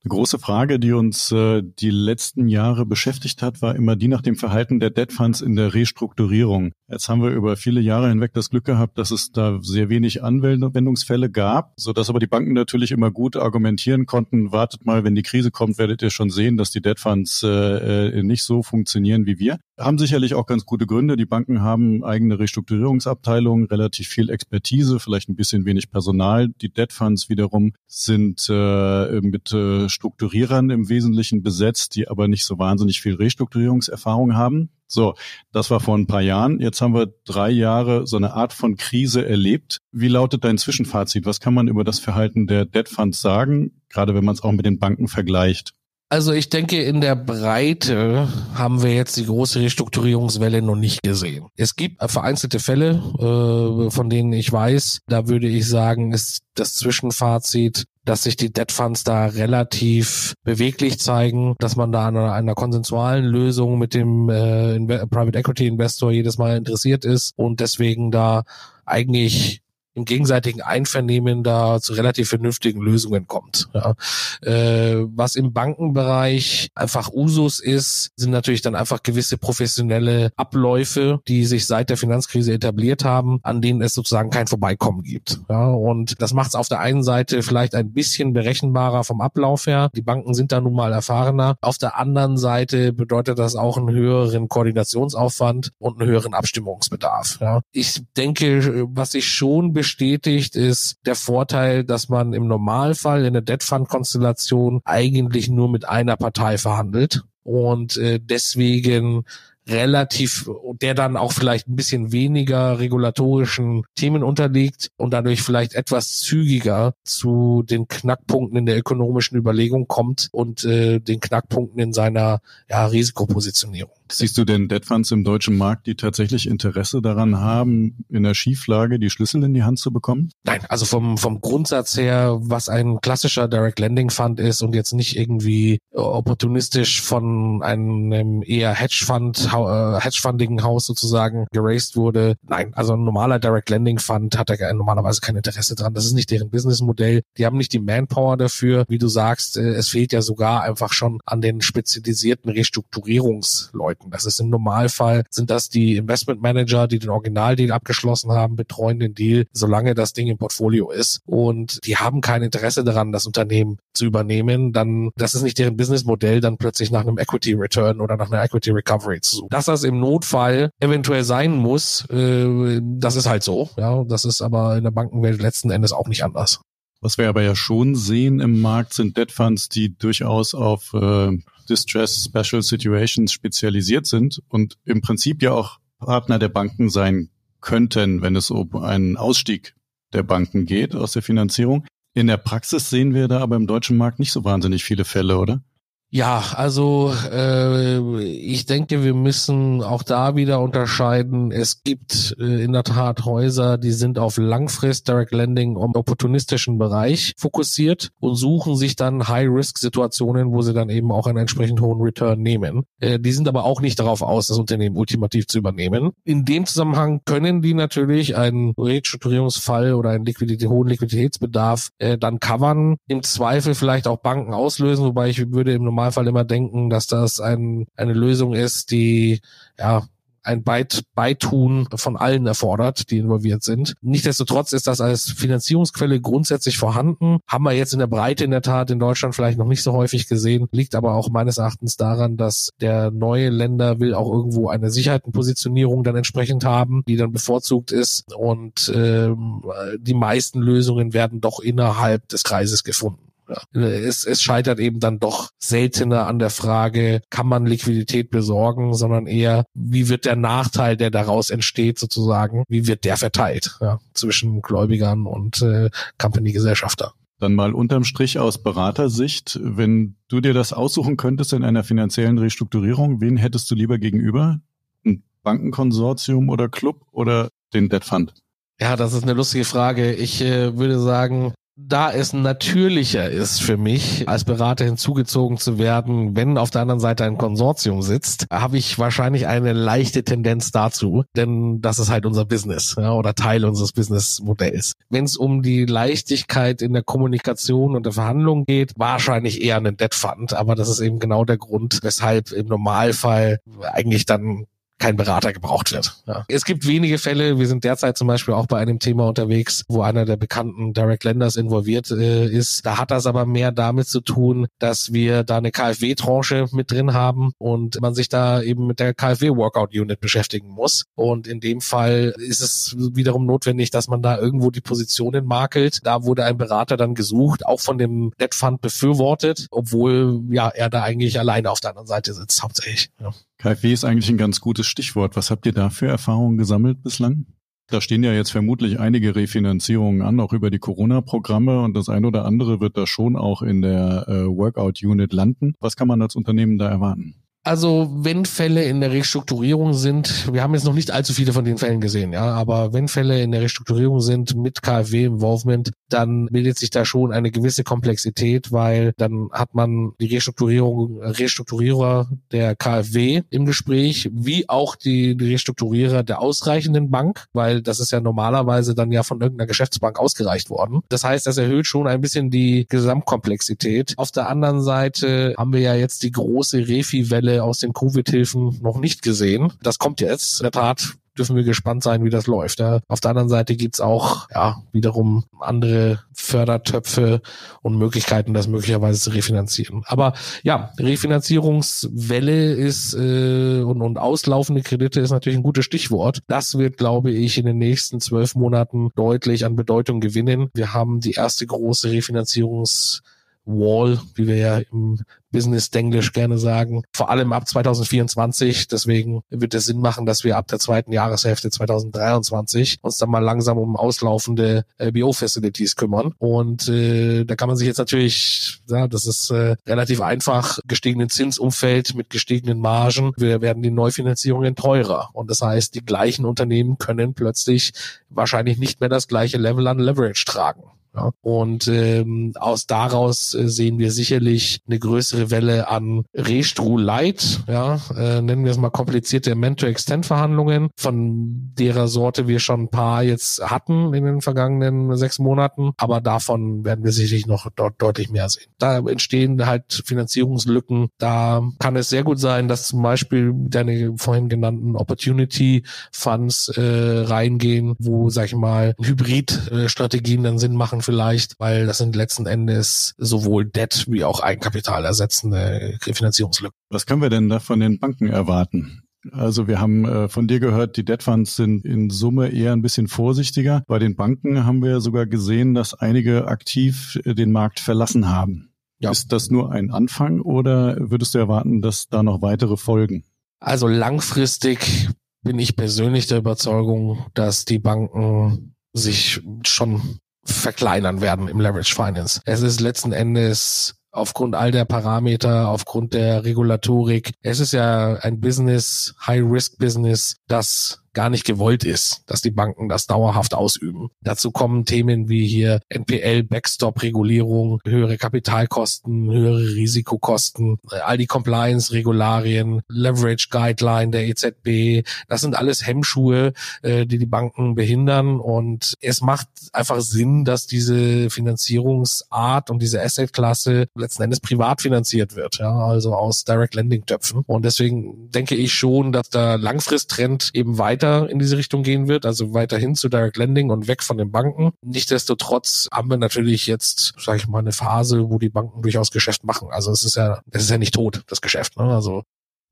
Eine 0.06 0.18
große 0.18 0.38
Frage, 0.38 0.78
die 0.78 0.92
uns 0.92 1.32
äh, 1.32 1.64
die 1.64 1.90
letzten 1.90 2.46
Jahre 2.46 2.86
beschäftigt 2.86 3.42
hat, 3.42 3.60
war 3.60 3.74
immer 3.74 3.96
die 3.96 4.06
nach 4.06 4.22
dem 4.22 4.36
Verhalten 4.36 4.78
der 4.78 4.90
Debt 4.90 5.12
Funds 5.12 5.40
in 5.40 5.56
der 5.56 5.74
Restrukturierung. 5.74 6.70
Jetzt 6.88 7.08
haben 7.08 7.24
wir 7.24 7.30
über 7.30 7.56
viele 7.56 7.80
Jahre 7.80 8.08
hinweg 8.08 8.32
das 8.32 8.50
Glück 8.50 8.64
gehabt, 8.64 8.98
dass 8.98 9.10
es 9.10 9.32
da 9.32 9.58
sehr 9.62 9.88
wenig 9.88 10.22
Anwendungsfälle 10.22 11.28
gab, 11.28 11.72
so 11.76 11.92
dass 11.92 12.08
aber 12.08 12.20
die 12.20 12.28
Banken 12.28 12.52
natürlich 12.52 12.92
immer 12.92 13.10
gut 13.10 13.34
argumentieren 13.34 14.06
konnten, 14.06 14.52
wartet 14.52 14.86
mal, 14.86 15.02
wenn 15.02 15.16
die 15.16 15.22
Krise 15.22 15.50
kommt, 15.50 15.76
werdet 15.76 16.02
ihr 16.02 16.10
schon 16.10 16.30
sehen, 16.30 16.56
dass 16.56 16.70
die 16.70 16.80
Debt 16.80 17.00
Funds 17.00 17.42
äh, 17.42 17.48
äh 17.48 18.22
nicht 18.22 18.44
so 18.44 18.62
funktionieren 18.62 19.26
wie 19.26 19.40
wir. 19.40 19.58
Haben 19.78 19.98
sicherlich 19.98 20.32
auch 20.32 20.46
ganz 20.46 20.64
gute 20.64 20.86
Gründe. 20.86 21.16
Die 21.16 21.26
Banken 21.26 21.60
haben 21.60 22.02
eigene 22.02 22.38
Restrukturierungsabteilungen, 22.38 23.66
relativ 23.66 24.08
viel 24.08 24.30
Expertise, 24.30 24.98
vielleicht 24.98 25.28
ein 25.28 25.36
bisschen 25.36 25.66
wenig 25.66 25.90
Personal. 25.90 26.48
Die 26.48 26.72
Debt 26.72 26.94
Funds 26.94 27.28
wiederum 27.28 27.74
sind 27.86 28.46
äh, 28.48 29.20
mit 29.20 29.52
äh, 29.52 29.90
Strukturierern 29.90 30.70
im 30.70 30.88
Wesentlichen 30.88 31.42
besetzt, 31.42 31.94
die 31.94 32.08
aber 32.08 32.26
nicht 32.26 32.46
so 32.46 32.58
wahnsinnig 32.58 33.02
viel 33.02 33.16
Restrukturierungserfahrung 33.16 34.34
haben. 34.34 34.70
So, 34.86 35.14
das 35.52 35.70
war 35.70 35.80
vor 35.80 35.98
ein 35.98 36.06
paar 36.06 36.22
Jahren. 36.22 36.58
Jetzt 36.58 36.80
haben 36.80 36.94
wir 36.94 37.12
drei 37.26 37.50
Jahre 37.50 38.06
so 38.06 38.16
eine 38.16 38.32
Art 38.32 38.54
von 38.54 38.76
Krise 38.78 39.26
erlebt. 39.26 39.80
Wie 39.92 40.08
lautet 40.08 40.44
dein 40.44 40.56
Zwischenfazit? 40.56 41.26
Was 41.26 41.40
kann 41.40 41.52
man 41.52 41.68
über 41.68 41.84
das 41.84 41.98
Verhalten 41.98 42.46
der 42.46 42.64
Debt 42.64 42.88
Funds 42.88 43.20
sagen, 43.20 43.82
gerade 43.90 44.14
wenn 44.14 44.24
man 44.24 44.36
es 44.36 44.42
auch 44.42 44.52
mit 44.52 44.64
den 44.64 44.78
Banken 44.78 45.08
vergleicht? 45.08 45.74
Also 46.08 46.32
ich 46.32 46.50
denke, 46.50 46.80
in 46.82 47.00
der 47.00 47.16
Breite 47.16 48.28
haben 48.54 48.82
wir 48.82 48.94
jetzt 48.94 49.16
die 49.16 49.26
große 49.26 49.60
Restrukturierungswelle 49.60 50.62
noch 50.62 50.76
nicht 50.76 51.02
gesehen. 51.02 51.48
Es 51.56 51.74
gibt 51.74 52.00
vereinzelte 52.00 52.60
Fälle, 52.60 53.02
äh, 53.18 53.90
von 53.90 54.08
denen 54.08 54.32
ich 54.32 54.52
weiß, 54.52 55.00
da 55.08 55.26
würde 55.26 55.48
ich 55.48 55.68
sagen, 55.68 56.12
ist 56.12 56.42
das 56.54 56.74
Zwischenfazit, 56.74 57.86
dass 58.04 58.22
sich 58.22 58.36
die 58.36 58.52
Debt 58.52 58.70
Funds 58.70 59.02
da 59.02 59.26
relativ 59.26 60.34
beweglich 60.44 61.00
zeigen, 61.00 61.56
dass 61.58 61.74
man 61.74 61.90
da 61.90 62.06
an 62.06 62.16
einer, 62.16 62.32
einer 62.32 62.54
konsensualen 62.54 63.24
Lösung 63.24 63.76
mit 63.76 63.92
dem 63.92 64.28
äh, 64.28 64.78
Private 65.08 65.36
Equity 65.36 65.66
Investor 65.66 66.12
jedes 66.12 66.38
Mal 66.38 66.56
interessiert 66.56 67.04
ist 67.04 67.32
und 67.36 67.58
deswegen 67.58 68.12
da 68.12 68.44
eigentlich 68.84 69.60
im 69.96 70.04
gegenseitigen 70.04 70.60
Einvernehmen 70.60 71.42
da 71.42 71.80
zu 71.80 71.94
relativ 71.94 72.28
vernünftigen 72.28 72.80
Lösungen 72.80 73.26
kommt. 73.26 73.68
Ja. 73.72 73.94
Äh, 74.42 75.06
was 75.14 75.36
im 75.36 75.52
Bankenbereich 75.52 76.68
einfach 76.74 77.10
Usus 77.12 77.60
ist, 77.60 78.10
sind 78.16 78.30
natürlich 78.30 78.60
dann 78.60 78.74
einfach 78.74 79.02
gewisse 79.02 79.38
professionelle 79.38 80.30
Abläufe, 80.36 81.20
die 81.26 81.46
sich 81.46 81.66
seit 81.66 81.88
der 81.88 81.96
Finanzkrise 81.96 82.52
etabliert 82.52 83.04
haben, 83.04 83.40
an 83.42 83.62
denen 83.62 83.80
es 83.80 83.94
sozusagen 83.94 84.30
kein 84.30 84.46
Vorbeikommen 84.46 85.02
gibt. 85.02 85.40
Ja. 85.48 85.68
Und 85.68 86.20
das 86.20 86.34
macht 86.34 86.48
es 86.48 86.54
auf 86.54 86.68
der 86.68 86.80
einen 86.80 87.02
Seite 87.02 87.42
vielleicht 87.42 87.74
ein 87.74 87.92
bisschen 87.92 88.34
berechenbarer 88.34 89.02
vom 89.02 89.22
Ablauf 89.22 89.66
her. 89.66 89.88
Die 89.96 90.02
Banken 90.02 90.34
sind 90.34 90.52
da 90.52 90.60
nun 90.60 90.74
mal 90.74 90.92
erfahrener. 90.92 91.56
Auf 91.62 91.78
der 91.78 91.98
anderen 91.98 92.36
Seite 92.36 92.92
bedeutet 92.92 93.38
das 93.38 93.56
auch 93.56 93.78
einen 93.78 93.90
höheren 93.90 94.48
Koordinationsaufwand 94.48 95.72
und 95.78 96.00
einen 96.00 96.10
höheren 96.10 96.34
Abstimmungsbedarf. 96.34 97.38
Ja. 97.40 97.62
Ich 97.72 98.02
denke, 98.16 98.86
was 98.88 99.14
ich 99.14 99.26
schon 99.26 99.72
bestätigt, 99.86 100.56
ist 100.56 100.98
der 101.06 101.14
Vorteil, 101.14 101.84
dass 101.84 102.08
man 102.08 102.32
im 102.32 102.48
Normalfall 102.48 103.24
in 103.24 103.34
der 103.34 103.42
Debt 103.42 103.62
Fund 103.62 103.88
Konstellation 103.88 104.80
eigentlich 104.84 105.48
nur 105.48 105.68
mit 105.68 105.88
einer 105.88 106.16
Partei 106.16 106.58
verhandelt. 106.58 107.22
Und 107.44 107.96
äh, 107.96 108.18
deswegen 108.18 109.24
relativ, 109.68 110.48
der 110.80 110.94
dann 110.94 111.16
auch 111.16 111.32
vielleicht 111.32 111.68
ein 111.68 111.76
bisschen 111.76 112.12
weniger 112.12 112.78
regulatorischen 112.78 113.84
Themen 113.94 114.22
unterliegt 114.22 114.90
und 114.96 115.12
dadurch 115.12 115.42
vielleicht 115.42 115.74
etwas 115.74 116.18
zügiger 116.18 116.94
zu 117.04 117.62
den 117.64 117.88
Knackpunkten 117.88 118.58
in 118.58 118.66
der 118.66 118.78
ökonomischen 118.78 119.36
Überlegung 119.36 119.88
kommt 119.88 120.28
und 120.32 120.64
äh, 120.64 121.00
den 121.00 121.20
Knackpunkten 121.20 121.80
in 121.80 121.92
seiner 121.92 122.40
ja, 122.68 122.86
Risikopositionierung. 122.86 123.92
Siehst 124.10 124.38
du 124.38 124.44
denn 124.44 124.68
Debt 124.68 124.86
Funds 124.86 125.10
im 125.10 125.24
deutschen 125.24 125.56
Markt, 125.56 125.88
die 125.88 125.96
tatsächlich 125.96 126.46
Interesse 126.46 127.02
daran 127.02 127.40
haben, 127.40 128.04
in 128.08 128.22
der 128.22 128.34
Schieflage 128.34 129.00
die 129.00 129.10
Schlüssel 129.10 129.42
in 129.42 129.52
die 129.52 129.64
Hand 129.64 129.80
zu 129.80 129.92
bekommen? 129.92 130.30
Nein, 130.44 130.60
also 130.68 130.84
vom, 130.84 131.18
vom 131.18 131.40
Grundsatz 131.40 131.96
her, 131.96 132.38
was 132.40 132.68
ein 132.68 133.00
klassischer 133.00 133.48
Direct 133.48 133.80
Lending 133.80 134.10
Fund 134.10 134.38
ist 134.38 134.62
und 134.62 134.76
jetzt 134.76 134.92
nicht 134.92 135.16
irgendwie 135.16 135.78
opportunistisch 135.92 137.02
von 137.02 137.62
einem 137.62 138.42
eher 138.44 138.72
Hedgefund, 138.74 139.46
äh, 139.46 139.55
Hedgefundigen 139.56 140.62
Haus 140.62 140.86
sozusagen 140.86 141.46
geraced 141.52 141.96
wurde. 141.96 142.36
Nein, 142.42 142.72
also 142.74 142.94
ein 142.94 143.04
normaler 143.04 143.38
Direct 143.38 143.70
Lending 143.70 143.98
Fund 143.98 144.38
hat 144.38 144.50
da 144.50 144.72
normalerweise 144.72 145.20
kein 145.20 145.36
Interesse 145.36 145.74
dran. 145.74 145.94
Das 145.94 146.04
ist 146.04 146.12
nicht 146.12 146.30
deren 146.30 146.50
Businessmodell. 146.50 147.22
Die 147.38 147.46
haben 147.46 147.56
nicht 147.56 147.72
die 147.72 147.78
Manpower 147.78 148.36
dafür. 148.36 148.84
Wie 148.88 148.98
du 148.98 149.08
sagst, 149.08 149.56
äh, 149.56 149.74
es 149.74 149.88
fehlt 149.88 150.12
ja 150.12 150.22
sogar 150.22 150.62
einfach 150.62 150.92
schon 150.92 151.20
an 151.24 151.40
den 151.40 151.60
spezialisierten 151.60 152.50
Restrukturierungsleuten. 152.50 154.10
Das 154.10 154.26
ist 154.26 154.40
im 154.40 154.50
Normalfall, 154.50 155.24
sind 155.30 155.50
das 155.50 155.68
die 155.68 155.96
Investment 155.96 156.42
Manager, 156.42 156.86
die 156.88 156.98
den 156.98 157.10
Originaldeal 157.10 157.72
abgeschlossen 157.72 158.32
haben, 158.32 158.56
betreuen 158.56 158.98
den 158.98 159.14
Deal, 159.14 159.46
solange 159.52 159.94
das 159.94 160.12
Ding 160.12 160.28
im 160.28 160.38
Portfolio 160.38 160.90
ist. 160.90 161.20
Und 161.26 161.84
die 161.86 161.96
haben 161.96 162.20
kein 162.20 162.42
Interesse 162.42 162.84
daran, 162.84 163.12
das 163.12 163.26
Unternehmen 163.26 163.78
zu 163.94 164.04
übernehmen. 164.04 164.72
Dann, 164.72 165.10
das 165.16 165.34
ist 165.34 165.42
nicht 165.42 165.58
deren 165.58 165.76
Businessmodell, 165.76 166.40
dann 166.40 166.58
plötzlich 166.58 166.90
nach 166.90 167.02
einem 167.02 167.18
Equity 167.18 167.54
Return 167.54 168.00
oder 168.00 168.16
nach 168.16 168.30
einer 168.30 168.42
Equity 168.42 168.70
Recovery 168.70 169.20
zu 169.20 169.36
suchen. 169.36 169.45
Dass 169.50 169.66
das 169.66 169.84
im 169.84 170.00
Notfall 170.00 170.70
eventuell 170.80 171.24
sein 171.24 171.56
muss, 171.56 172.08
äh, 172.10 172.80
das 172.82 173.16
ist 173.16 173.26
halt 173.26 173.42
so. 173.42 173.70
Ja, 173.76 174.04
das 174.04 174.24
ist 174.24 174.42
aber 174.42 174.76
in 174.76 174.84
der 174.84 174.90
Bankenwelt 174.90 175.40
letzten 175.40 175.70
Endes 175.70 175.92
auch 175.92 176.08
nicht 176.08 176.24
anders. 176.24 176.60
Was 177.00 177.18
wir 177.18 177.28
aber 177.28 177.42
ja 177.42 177.54
schon 177.54 177.94
sehen 177.94 178.40
im 178.40 178.60
Markt 178.60 178.94
sind 178.94 179.16
Debt 179.16 179.30
Funds, 179.30 179.68
die 179.68 179.96
durchaus 179.96 180.54
auf 180.54 180.92
äh, 180.94 181.36
Distress 181.68 182.24
Special 182.24 182.62
Situations 182.62 183.32
spezialisiert 183.32 184.06
sind 184.06 184.42
und 184.48 184.76
im 184.84 185.02
Prinzip 185.02 185.42
ja 185.42 185.52
auch 185.52 185.78
Partner 185.98 186.38
der 186.38 186.48
Banken 186.48 186.88
sein 186.88 187.30
könnten, 187.60 188.22
wenn 188.22 188.36
es 188.36 188.50
um 188.50 188.76
einen 188.76 189.16
Ausstieg 189.16 189.74
der 190.12 190.22
Banken 190.22 190.66
geht 190.66 190.94
aus 190.94 191.12
der 191.12 191.22
Finanzierung. 191.22 191.84
In 192.14 192.28
der 192.28 192.38
Praxis 192.38 192.88
sehen 192.88 193.12
wir 193.12 193.28
da 193.28 193.40
aber 193.40 193.56
im 193.56 193.66
deutschen 193.66 193.96
Markt 193.96 194.18
nicht 194.18 194.32
so 194.32 194.44
wahnsinnig 194.44 194.84
viele 194.84 195.04
Fälle, 195.04 195.38
oder? 195.38 195.62
Ja, 196.10 196.40
also 196.54 197.12
äh, 197.32 198.22
ich 198.22 198.64
denke, 198.64 199.02
wir 199.02 199.12
müssen 199.12 199.82
auch 199.82 200.04
da 200.04 200.36
wieder 200.36 200.60
unterscheiden. 200.60 201.50
Es 201.50 201.82
gibt 201.82 202.36
äh, 202.38 202.62
in 202.62 202.72
der 202.72 202.84
Tat 202.84 203.24
Häuser, 203.24 203.76
die 203.76 203.90
sind 203.90 204.16
auf 204.20 204.38
Langfrist 204.38 205.08
Direct 205.08 205.32
Lending 205.32 205.72
im 205.72 205.96
opportunistischen 205.96 206.78
Bereich 206.78 207.34
fokussiert 207.36 208.10
und 208.20 208.36
suchen 208.36 208.76
sich 208.76 208.94
dann 208.94 209.26
High-Risk-Situationen, 209.26 210.52
wo 210.52 210.62
sie 210.62 210.72
dann 210.72 210.90
eben 210.90 211.10
auch 211.10 211.26
einen 211.26 211.38
entsprechend 211.38 211.80
hohen 211.80 212.00
Return 212.00 212.40
nehmen. 212.40 212.84
Äh, 213.00 213.18
die 213.18 213.32
sind 213.32 213.48
aber 213.48 213.64
auch 213.64 213.80
nicht 213.80 213.98
darauf 213.98 214.22
aus, 214.22 214.46
das 214.46 214.58
Unternehmen 214.58 214.96
ultimativ 214.96 215.48
zu 215.48 215.58
übernehmen. 215.58 216.12
In 216.22 216.44
dem 216.44 216.66
Zusammenhang 216.66 217.22
können 217.24 217.62
die 217.62 217.74
natürlich 217.74 218.36
einen 218.36 218.74
Restrukturierungsfall 218.78 219.94
oder 219.94 220.10
einen 220.10 220.24
Liquidität, 220.24 220.68
hohen 220.68 220.86
Liquiditätsbedarf 220.86 221.90
äh, 221.98 222.16
dann 222.16 222.38
covern, 222.38 222.96
im 223.08 223.24
Zweifel 223.24 223.74
vielleicht 223.74 224.06
auch 224.06 224.18
Banken 224.18 224.54
auslösen, 224.54 225.04
wobei 225.04 225.30
ich 225.30 225.52
würde 225.52 225.72
im 225.72 225.95
Normalfall 225.96 226.28
immer 226.28 226.44
denken, 226.44 226.90
dass 226.90 227.06
das 227.06 227.40
ein, 227.40 227.86
eine 227.96 228.12
Lösung 228.12 228.52
ist, 228.52 228.90
die 228.90 229.40
ja 229.78 230.06
ein 230.42 230.62
Beit 230.62 231.02
Beitun 231.16 231.88
von 231.96 232.16
allen 232.16 232.46
erfordert, 232.46 233.10
die 233.10 233.18
involviert 233.18 233.64
sind. 233.64 233.94
Nichtsdestotrotz 234.00 234.72
ist 234.72 234.86
das 234.86 235.00
als 235.00 235.32
Finanzierungsquelle 235.32 236.20
grundsätzlich 236.20 236.78
vorhanden. 236.78 237.38
Haben 237.48 237.64
wir 237.64 237.72
jetzt 237.72 237.92
in 237.92 237.98
der 237.98 238.06
Breite 238.06 238.44
in 238.44 238.52
der 238.52 238.62
Tat 238.62 238.92
in 238.92 239.00
Deutschland 239.00 239.34
vielleicht 239.34 239.58
noch 239.58 239.66
nicht 239.66 239.82
so 239.82 239.92
häufig 239.92 240.28
gesehen, 240.28 240.68
liegt 240.70 240.94
aber 240.94 241.14
auch 241.14 241.30
meines 241.30 241.58
Erachtens 241.58 241.96
daran, 241.96 242.36
dass 242.36 242.70
der 242.80 243.10
neue 243.10 243.48
Länder 243.48 243.98
will 243.98 244.14
auch 244.14 244.32
irgendwo 244.32 244.68
eine 244.68 244.90
Sicherheitenpositionierung 244.90 246.04
dann 246.04 246.14
entsprechend 246.14 246.64
haben, 246.64 247.02
die 247.08 247.16
dann 247.16 247.32
bevorzugt 247.32 247.90
ist 247.90 248.32
und 248.36 248.92
ähm, 248.94 249.62
die 249.98 250.14
meisten 250.14 250.60
Lösungen 250.60 251.12
werden 251.12 251.40
doch 251.40 251.58
innerhalb 251.58 252.28
des 252.28 252.44
Kreises 252.44 252.84
gefunden. 252.84 253.25
Ja. 253.48 253.80
Es, 253.80 254.24
es 254.24 254.42
scheitert 254.42 254.78
eben 254.80 255.00
dann 255.00 255.18
doch 255.18 255.50
seltener 255.58 256.26
an 256.26 256.38
der 256.38 256.50
Frage, 256.50 257.20
kann 257.30 257.46
man 257.46 257.66
Liquidität 257.66 258.30
besorgen, 258.30 258.94
sondern 258.94 259.26
eher, 259.26 259.64
wie 259.74 260.08
wird 260.08 260.24
der 260.24 260.36
Nachteil, 260.36 260.96
der 260.96 261.10
daraus 261.10 261.50
entsteht, 261.50 261.98
sozusagen, 261.98 262.64
wie 262.68 262.86
wird 262.86 263.04
der 263.04 263.16
verteilt 263.16 263.76
ja, 263.80 263.98
zwischen 264.14 264.62
Gläubigern 264.62 265.26
und 265.26 265.62
äh, 265.62 265.90
Company-Gesellschafter. 266.18 267.12
Dann 267.38 267.54
mal 267.54 267.74
unterm 267.74 268.04
Strich 268.04 268.38
aus 268.38 268.62
Beratersicht, 268.62 269.60
wenn 269.62 270.16
du 270.28 270.40
dir 270.40 270.54
das 270.54 270.72
aussuchen 270.72 271.18
könntest 271.18 271.52
in 271.52 271.64
einer 271.64 271.84
finanziellen 271.84 272.38
Restrukturierung, 272.38 273.20
wen 273.20 273.36
hättest 273.36 273.70
du 273.70 273.74
lieber 273.74 273.98
gegenüber? 273.98 274.60
Ein 275.04 275.22
Bankenkonsortium 275.42 276.48
oder 276.48 276.68
Club 276.68 277.02
oder 277.12 277.48
den 277.74 277.90
Debt 277.90 278.04
Fund? 278.04 278.32
Ja, 278.80 278.96
das 278.96 279.12
ist 279.12 279.22
eine 279.22 279.34
lustige 279.34 279.64
Frage. 279.64 280.12
Ich 280.14 280.40
äh, 280.42 280.76
würde 280.78 280.98
sagen, 280.98 281.52
da 281.76 282.10
es 282.10 282.32
natürlicher 282.32 283.28
ist 283.30 283.60
für 283.60 283.76
mich, 283.76 284.26
als 284.28 284.44
Berater 284.44 284.86
hinzugezogen 284.86 285.58
zu 285.58 285.78
werden, 285.78 286.34
wenn 286.34 286.56
auf 286.56 286.70
der 286.70 286.82
anderen 286.82 287.00
Seite 287.00 287.24
ein 287.24 287.36
Konsortium 287.36 288.00
sitzt, 288.00 288.46
habe 288.50 288.78
ich 288.78 288.98
wahrscheinlich 288.98 289.46
eine 289.46 289.74
leichte 289.74 290.24
Tendenz 290.24 290.70
dazu, 290.70 291.24
denn 291.36 291.82
das 291.82 291.98
ist 291.98 292.08
halt 292.08 292.24
unser 292.24 292.46
Business 292.46 292.96
ja, 292.98 293.12
oder 293.12 293.34
Teil 293.34 293.64
unseres 293.66 293.92
Businessmodells. 293.92 294.94
Wenn 295.10 295.24
es 295.24 295.36
um 295.36 295.62
die 295.62 295.84
Leichtigkeit 295.84 296.80
in 296.80 296.94
der 296.94 297.02
Kommunikation 297.02 297.94
und 297.94 298.06
der 298.06 298.12
Verhandlung 298.12 298.64
geht, 298.64 298.92
wahrscheinlich 298.96 299.62
eher 299.62 299.76
ein 299.76 299.96
Debt 299.98 300.14
Fund, 300.14 300.54
aber 300.54 300.74
das 300.74 300.88
ist 300.88 301.00
eben 301.00 301.18
genau 301.18 301.44
der 301.44 301.58
Grund, 301.58 301.98
weshalb 302.02 302.52
im 302.52 302.68
Normalfall 302.68 303.58
eigentlich 303.92 304.24
dann 304.24 304.64
kein 304.98 305.16
Berater 305.16 305.52
gebraucht 305.52 305.92
wird. 305.92 306.16
Ja. 306.26 306.44
Es 306.48 306.64
gibt 306.64 306.86
wenige 306.86 307.18
Fälle, 307.18 307.58
wir 307.58 307.66
sind 307.66 307.84
derzeit 307.84 308.16
zum 308.16 308.28
Beispiel 308.28 308.54
auch 308.54 308.66
bei 308.66 308.78
einem 308.78 308.98
Thema 308.98 309.28
unterwegs, 309.28 309.84
wo 309.88 310.02
einer 310.02 310.24
der 310.24 310.36
bekannten 310.36 310.94
Direct 310.94 311.24
Lenders 311.24 311.56
involviert 311.56 312.10
äh, 312.10 312.46
ist. 312.46 312.86
Da 312.86 312.98
hat 312.98 313.10
das 313.10 313.26
aber 313.26 313.44
mehr 313.44 313.72
damit 313.72 314.08
zu 314.08 314.20
tun, 314.20 314.66
dass 314.78 315.12
wir 315.12 315.44
da 315.44 315.58
eine 315.58 315.70
KfW-Tranche 315.70 316.66
mit 316.72 316.90
drin 316.90 317.12
haben 317.12 317.52
und 317.58 318.00
man 318.00 318.14
sich 318.14 318.28
da 318.28 318.62
eben 318.62 318.86
mit 318.86 319.00
der 319.00 319.12
KfW-Workout-Unit 319.14 320.20
beschäftigen 320.20 320.68
muss. 320.68 321.04
Und 321.14 321.46
in 321.46 321.60
dem 321.60 321.80
Fall 321.80 322.34
ist 322.38 322.60
es 322.60 322.96
wiederum 322.96 323.46
notwendig, 323.46 323.90
dass 323.90 324.08
man 324.08 324.22
da 324.22 324.38
irgendwo 324.38 324.70
die 324.70 324.80
Positionen 324.80 325.44
makelt. 325.44 326.00
Da 326.04 326.24
wurde 326.24 326.44
ein 326.44 326.56
Berater 326.56 326.96
dann 326.96 327.14
gesucht, 327.14 327.66
auch 327.66 327.80
von 327.80 327.98
dem 327.98 328.32
Debt 328.40 328.54
Fund 328.54 328.80
befürwortet, 328.80 329.66
obwohl 329.70 330.42
ja 330.50 330.68
er 330.68 330.88
da 330.88 331.02
eigentlich 331.02 331.38
alleine 331.38 331.70
auf 331.70 331.80
der 331.80 331.90
anderen 331.90 332.06
Seite 332.06 332.32
sitzt, 332.32 332.62
hauptsächlich. 332.62 333.10
Ja. 333.20 333.32
KfW 333.58 333.92
ist 333.92 334.04
eigentlich 334.04 334.28
ein 334.28 334.36
ganz 334.36 334.60
gutes 334.60 334.86
Stichwort. 334.86 335.36
Was 335.36 335.50
habt 335.50 335.66
ihr 335.66 335.72
da 335.72 335.90
für 335.90 336.06
Erfahrungen 336.06 336.58
gesammelt 336.58 337.02
bislang? 337.02 337.46
Da 337.88 338.00
stehen 338.00 338.24
ja 338.24 338.32
jetzt 338.32 338.50
vermutlich 338.50 338.98
einige 338.98 339.36
Refinanzierungen 339.36 340.22
an, 340.22 340.40
auch 340.40 340.52
über 340.52 340.70
die 340.70 340.80
Corona-Programme 340.80 341.82
und 341.82 341.94
das 341.94 342.08
eine 342.08 342.26
oder 342.26 342.44
andere 342.44 342.80
wird 342.80 342.96
da 342.96 343.06
schon 343.06 343.36
auch 343.36 343.62
in 343.62 343.80
der 343.80 344.26
äh, 344.28 344.46
Workout-Unit 344.46 345.32
landen. 345.32 345.74
Was 345.78 345.94
kann 345.94 346.08
man 346.08 346.20
als 346.20 346.34
Unternehmen 346.34 346.78
da 346.78 346.88
erwarten? 346.88 347.45
Also 347.66 348.08
wenn 348.14 348.44
Fälle 348.44 348.84
in 348.84 349.00
der 349.00 349.10
Restrukturierung 349.10 349.92
sind, 349.92 350.52
wir 350.52 350.62
haben 350.62 350.74
jetzt 350.74 350.84
noch 350.84 350.92
nicht 350.92 351.10
allzu 351.10 351.32
viele 351.32 351.52
von 351.52 351.64
den 351.64 351.78
Fällen 351.78 352.00
gesehen, 352.00 352.32
ja, 352.32 352.44
aber 352.44 352.92
wenn 352.92 353.08
Fälle 353.08 353.42
in 353.42 353.50
der 353.50 353.60
Restrukturierung 353.60 354.20
sind 354.20 354.54
mit 354.54 354.82
KfW-Involvement, 354.82 355.90
dann 356.08 356.46
bildet 356.46 356.78
sich 356.78 356.90
da 356.90 357.04
schon 357.04 357.32
eine 357.32 357.50
gewisse 357.50 357.82
Komplexität, 357.82 358.70
weil 358.70 359.14
dann 359.16 359.48
hat 359.50 359.74
man 359.74 360.12
die 360.20 360.32
Restrukturierung, 360.32 361.20
Restrukturierer 361.20 362.28
der 362.52 362.76
KfW 362.76 363.42
im 363.50 363.66
Gespräch, 363.66 364.30
wie 364.32 364.68
auch 364.68 364.94
die, 364.94 365.32
Restrukturierer 365.32 366.22
der 366.22 366.40
ausreichenden 366.40 367.10
Bank, 367.10 367.46
weil 367.52 367.82
das 367.82 367.98
ist 367.98 368.12
ja 368.12 368.20
normalerweise 368.20 368.94
dann 368.94 369.10
ja 369.10 369.24
von 369.24 369.40
irgendeiner 369.40 369.66
Geschäftsbank 369.66 370.20
ausgereicht 370.20 370.70
worden. 370.70 371.00
Das 371.08 371.24
heißt, 371.24 371.48
das 371.48 371.58
erhöht 371.58 371.88
schon 371.88 372.06
ein 372.06 372.20
bisschen 372.20 372.48
die 372.50 372.86
Gesamtkomplexität. 372.88 374.14
Auf 374.18 374.30
der 374.30 374.48
anderen 374.48 374.82
Seite 374.82 375.54
haben 375.58 375.72
wir 375.72 375.80
ja 375.80 375.96
jetzt 375.96 376.22
die 376.22 376.30
große 376.30 376.86
Refi-Welle 376.86 377.55
aus 377.64 377.78
den 377.78 377.92
Covid-Hilfen 377.92 378.78
noch 378.82 378.98
nicht 378.98 379.22
gesehen. 379.22 379.72
Das 379.82 379.98
kommt 379.98 380.20
jetzt. 380.20 380.60
In 380.60 380.64
der 380.64 380.72
Tat 380.72 381.16
dürfen 381.38 381.56
wir 381.56 381.64
gespannt 381.64 382.02
sein, 382.02 382.24
wie 382.24 382.30
das 382.30 382.46
läuft. 382.46 382.80
Ja. 382.80 383.00
Auf 383.08 383.20
der 383.20 383.30
anderen 383.30 383.48
Seite 383.48 383.76
gibt's 383.76 384.00
auch 384.00 384.48
ja 384.54 384.82
wiederum 384.92 385.44
andere 385.60 386.20
Fördertöpfe 386.32 387.40
und 387.82 387.96
Möglichkeiten, 387.98 388.54
das 388.54 388.68
möglicherweise 388.68 389.20
zu 389.20 389.30
refinanzieren. 389.30 390.02
Aber 390.06 390.34
ja, 390.62 390.92
Refinanzierungswelle 390.98 392.72
ist 392.72 393.14
äh, 393.14 393.82
und, 393.82 394.02
und 394.02 394.18
auslaufende 394.18 394.82
Kredite 394.82 395.20
ist 395.20 395.30
natürlich 395.30 395.58
ein 395.58 395.62
gutes 395.62 395.84
Stichwort. 395.84 396.40
Das 396.48 396.78
wird, 396.78 396.96
glaube 396.96 397.30
ich, 397.30 397.58
in 397.58 397.66
den 397.66 397.78
nächsten 397.78 398.20
zwölf 398.20 398.54
Monaten 398.54 399.10
deutlich 399.14 399.64
an 399.64 399.76
Bedeutung 399.76 400.20
gewinnen. 400.20 400.70
Wir 400.74 400.94
haben 400.94 401.20
die 401.20 401.32
erste 401.32 401.66
große 401.66 402.10
Refinanzierungs 402.10 403.22
Wall, 403.66 404.20
wie 404.34 404.46
wir 404.46 404.56
ja 404.56 404.78
im 404.78 405.18
Business 405.50 405.90
Denglisch 405.90 406.32
gerne 406.32 406.58
sagen, 406.58 407.02
vor 407.14 407.30
allem 407.30 407.52
ab 407.52 407.66
2024. 407.66 408.88
Deswegen 408.88 409.42
wird 409.48 409.74
es 409.74 409.86
Sinn 409.86 410.00
machen, 410.00 410.26
dass 410.26 410.44
wir 410.44 410.56
ab 410.56 410.68
der 410.68 410.78
zweiten 410.78 411.12
Jahreshälfte 411.12 411.70
2023 411.70 412.98
uns 413.02 413.16
dann 413.16 413.30
mal 413.30 413.42
langsam 413.42 413.78
um 413.78 413.96
auslaufende 413.96 414.84
LBO-Facilities 414.98 415.96
kümmern. 415.96 416.34
Und 416.38 416.88
äh, 416.88 417.44
da 417.44 417.54
kann 417.54 417.68
man 417.68 417.76
sich 417.76 417.86
jetzt 417.86 417.98
natürlich, 417.98 418.80
ja, 418.88 419.08
das 419.08 419.26
ist 419.26 419.50
äh, 419.50 419.76
relativ 419.86 420.20
einfach, 420.20 420.78
gestiegenen 420.86 421.30
Zinsumfeld 421.30 422.14
mit 422.14 422.30
gestiegenen 422.30 422.80
Margen, 422.80 423.32
wir 423.36 423.60
werden 423.62 423.82
die 423.82 423.90
Neufinanzierungen 423.90 424.76
teurer. 424.76 425.30
Und 425.32 425.50
das 425.50 425.62
heißt, 425.62 425.94
die 425.94 426.04
gleichen 426.04 426.44
Unternehmen 426.44 426.98
können 426.98 427.34
plötzlich 427.34 427.92
wahrscheinlich 428.28 428.78
nicht 428.78 429.00
mehr 429.00 429.08
das 429.08 429.26
gleiche 429.26 429.58
Level 429.58 429.86
an 429.86 429.98
Leverage 429.98 430.44
tragen. 430.44 430.82
Ja. 431.16 431.32
Und 431.40 431.88
ähm, 431.88 432.52
aus 432.56 432.86
daraus 432.86 433.54
äh, 433.54 433.68
sehen 433.68 433.98
wir 433.98 434.12
sicherlich 434.12 434.80
eine 434.86 434.98
größere 434.98 435.50
Welle 435.50 435.88
an 435.88 436.24
Restru 436.34 436.98
Light, 436.98 437.60
ja, 437.66 438.00
äh, 438.16 438.42
nennen 438.42 438.64
wir 438.64 438.72
es 438.72 438.78
mal 438.78 438.90
komplizierte 438.90 439.54
Mentor-Extend-Verhandlungen, 439.54 440.90
von 440.96 441.72
derer 441.78 442.08
Sorte 442.08 442.48
wir 442.48 442.60
schon 442.60 442.82
ein 442.82 442.88
paar 442.90 443.22
jetzt 443.22 443.62
hatten 443.62 444.12
in 444.14 444.24
den 444.24 444.40
vergangenen 444.40 445.16
sechs 445.16 445.38
Monaten, 445.38 445.92
aber 445.96 446.20
davon 446.20 446.84
werden 446.84 447.04
wir 447.04 447.12
sicherlich 447.12 447.46
noch 447.46 447.68
dort 447.74 448.00
deutlich 448.02 448.30
mehr 448.30 448.48
sehen. 448.48 448.70
Da 448.78 448.98
entstehen 448.98 449.66
halt 449.66 450.02
Finanzierungslücken. 450.04 451.08
Da 451.18 451.62
kann 451.78 451.96
es 451.96 452.08
sehr 452.08 452.24
gut 452.24 452.38
sein, 452.38 452.68
dass 452.68 452.88
zum 452.88 453.02
Beispiel 453.02 453.52
deine 453.54 454.14
vorhin 454.16 454.48
genannten 454.48 454.96
Opportunity 454.96 455.84
Funds 456.12 456.68
äh, 456.68 457.24
reingehen, 457.26 457.94
wo, 457.98 458.30
sag 458.30 458.46
ich 458.46 458.54
mal, 458.54 458.94
Hybrid-Strategien 459.00 460.42
dann 460.42 460.58
Sinn 460.58 460.74
machen 460.74 461.02
vielleicht, 461.06 461.58
weil 461.58 461.86
das 461.86 461.98
sind 461.98 462.14
letzten 462.14 462.46
Endes 462.46 463.14
sowohl 463.16 463.64
Debt 463.64 464.04
wie 464.08 464.24
auch 464.24 464.40
Eigenkapital 464.40 465.04
ersetzende 465.04 465.96
Finanzierungslücken. 466.02 466.76
Was 466.90 467.06
können 467.06 467.22
wir 467.22 467.30
denn 467.30 467.48
da 467.48 467.60
von 467.60 467.80
den 467.80 467.98
Banken 467.98 468.28
erwarten? 468.28 469.02
Also 469.32 469.66
wir 469.66 469.80
haben 469.80 470.04
äh, 470.04 470.28
von 470.28 470.46
dir 470.46 470.60
gehört, 470.60 470.96
die 470.96 471.04
Debt 471.04 471.22
Funds 471.22 471.56
sind 471.56 471.84
in 471.84 472.10
Summe 472.10 472.48
eher 472.48 472.72
ein 472.72 472.82
bisschen 472.82 473.08
vorsichtiger. 473.08 473.82
Bei 473.88 473.98
den 473.98 474.14
Banken 474.14 474.64
haben 474.64 474.82
wir 474.82 475.00
sogar 475.00 475.26
gesehen, 475.26 475.74
dass 475.74 475.94
einige 475.94 476.46
aktiv 476.46 477.18
äh, 477.24 477.34
den 477.34 477.50
Markt 477.50 477.80
verlassen 477.80 478.28
haben. 478.28 478.72
Ja. 478.98 479.10
Ist 479.10 479.32
das 479.32 479.50
nur 479.50 479.72
ein 479.72 479.90
Anfang 479.90 480.40
oder 480.40 480.96
würdest 480.98 481.34
du 481.34 481.38
erwarten, 481.38 481.82
dass 481.82 482.08
da 482.08 482.22
noch 482.22 482.40
weitere 482.40 482.76
folgen? 482.76 483.24
Also 483.60 483.88
langfristig 483.88 485.08
bin 485.42 485.58
ich 485.58 485.76
persönlich 485.76 486.26
der 486.26 486.38
Überzeugung, 486.38 487.24
dass 487.34 487.64
die 487.64 487.78
Banken 487.78 488.74
sich 488.92 489.42
schon 489.64 490.18
verkleinern 490.46 491.20
werden 491.20 491.48
im 491.48 491.60
Leverage 491.60 491.94
Finance. 491.94 492.40
Es 492.44 492.62
ist 492.62 492.80
letzten 492.80 493.12
Endes 493.12 493.96
aufgrund 494.12 494.54
all 494.54 494.70
der 494.70 494.84
Parameter, 494.84 495.68
aufgrund 495.68 496.14
der 496.14 496.44
Regulatorik. 496.44 497.34
Es 497.42 497.60
ist 497.60 497.72
ja 497.72 498.14
ein 498.14 498.40
Business, 498.40 499.14
High-Risk-Business, 499.26 500.36
das 500.48 501.02
gar 501.16 501.30
nicht 501.30 501.46
gewollt 501.46 501.82
ist, 501.82 502.22
dass 502.26 502.42
die 502.42 502.50
Banken 502.50 502.90
das 502.90 503.06
dauerhaft 503.06 503.54
ausüben. 503.54 504.10
Dazu 504.20 504.50
kommen 504.50 504.84
Themen 504.84 505.30
wie 505.30 505.46
hier 505.46 505.80
NPL, 505.88 506.42
Backstop-Regulierung, 506.42 507.80
höhere 507.86 508.18
Kapitalkosten, 508.18 509.30
höhere 509.30 509.74
Risikokosten, 509.74 510.76
all 510.90 511.16
die 511.16 511.26
Compliance-Regularien, 511.26 512.82
Leverage-Guideline 512.88 514.10
der 514.10 514.28
EZB. 514.28 515.08
Das 515.26 515.40
sind 515.40 515.56
alles 515.56 515.86
Hemmschuhe, 515.86 516.52
äh, 516.82 517.06
die 517.06 517.16
die 517.16 517.24
Banken 517.24 517.74
behindern 517.74 518.38
und 518.38 518.92
es 519.00 519.22
macht 519.22 519.48
einfach 519.72 520.02
Sinn, 520.02 520.44
dass 520.44 520.66
diese 520.66 521.30
Finanzierungsart 521.30 522.68
und 522.68 522.82
diese 522.82 523.00
Asset-Klasse 523.00 523.86
letzten 523.94 524.24
Endes 524.24 524.40
privat 524.40 524.82
finanziert 524.82 525.34
wird, 525.34 525.60
ja, 525.60 525.72
also 525.72 526.14
aus 526.14 526.44
Direct 526.44 526.74
Lending-Töpfen. 526.74 527.42
Und 527.46 527.64
deswegen 527.64 528.30
denke 528.32 528.54
ich 528.54 528.74
schon, 528.74 529.12
dass 529.12 529.30
der 529.30 529.56
Langfristtrend 529.56 530.50
eben 530.52 530.76
weiter 530.76 531.05
weiter 531.06 531.30
in 531.30 531.38
diese 531.38 531.56
Richtung 531.56 531.82
gehen 531.82 532.08
wird, 532.08 532.26
also 532.26 532.54
weiterhin 532.54 532.94
zu 532.94 533.08
Direct 533.08 533.36
Lending 533.36 533.70
und 533.70 533.88
weg 533.88 534.02
von 534.02 534.18
den 534.18 534.30
Banken. 534.30 534.72
Nichtsdestotrotz 534.82 535.88
haben 535.92 536.10
wir 536.10 536.16
natürlich 536.16 536.66
jetzt, 536.66 537.14
sage 537.18 537.38
ich 537.38 537.48
mal, 537.48 537.60
eine 537.60 537.72
Phase, 537.72 538.30
wo 538.30 538.38
die 538.38 538.48
Banken 538.48 538.82
durchaus 538.82 539.10
Geschäft 539.10 539.44
machen. 539.44 539.68
Also 539.70 539.90
es 539.90 540.04
ist 540.04 540.16
ja, 540.16 540.40
es 540.50 540.64
ist 540.64 540.70
ja 540.70 540.78
nicht 540.78 540.94
tot, 540.94 541.22
das 541.26 541.40
Geschäft. 541.40 541.76
Ne? 541.78 541.84
Also 541.84 542.22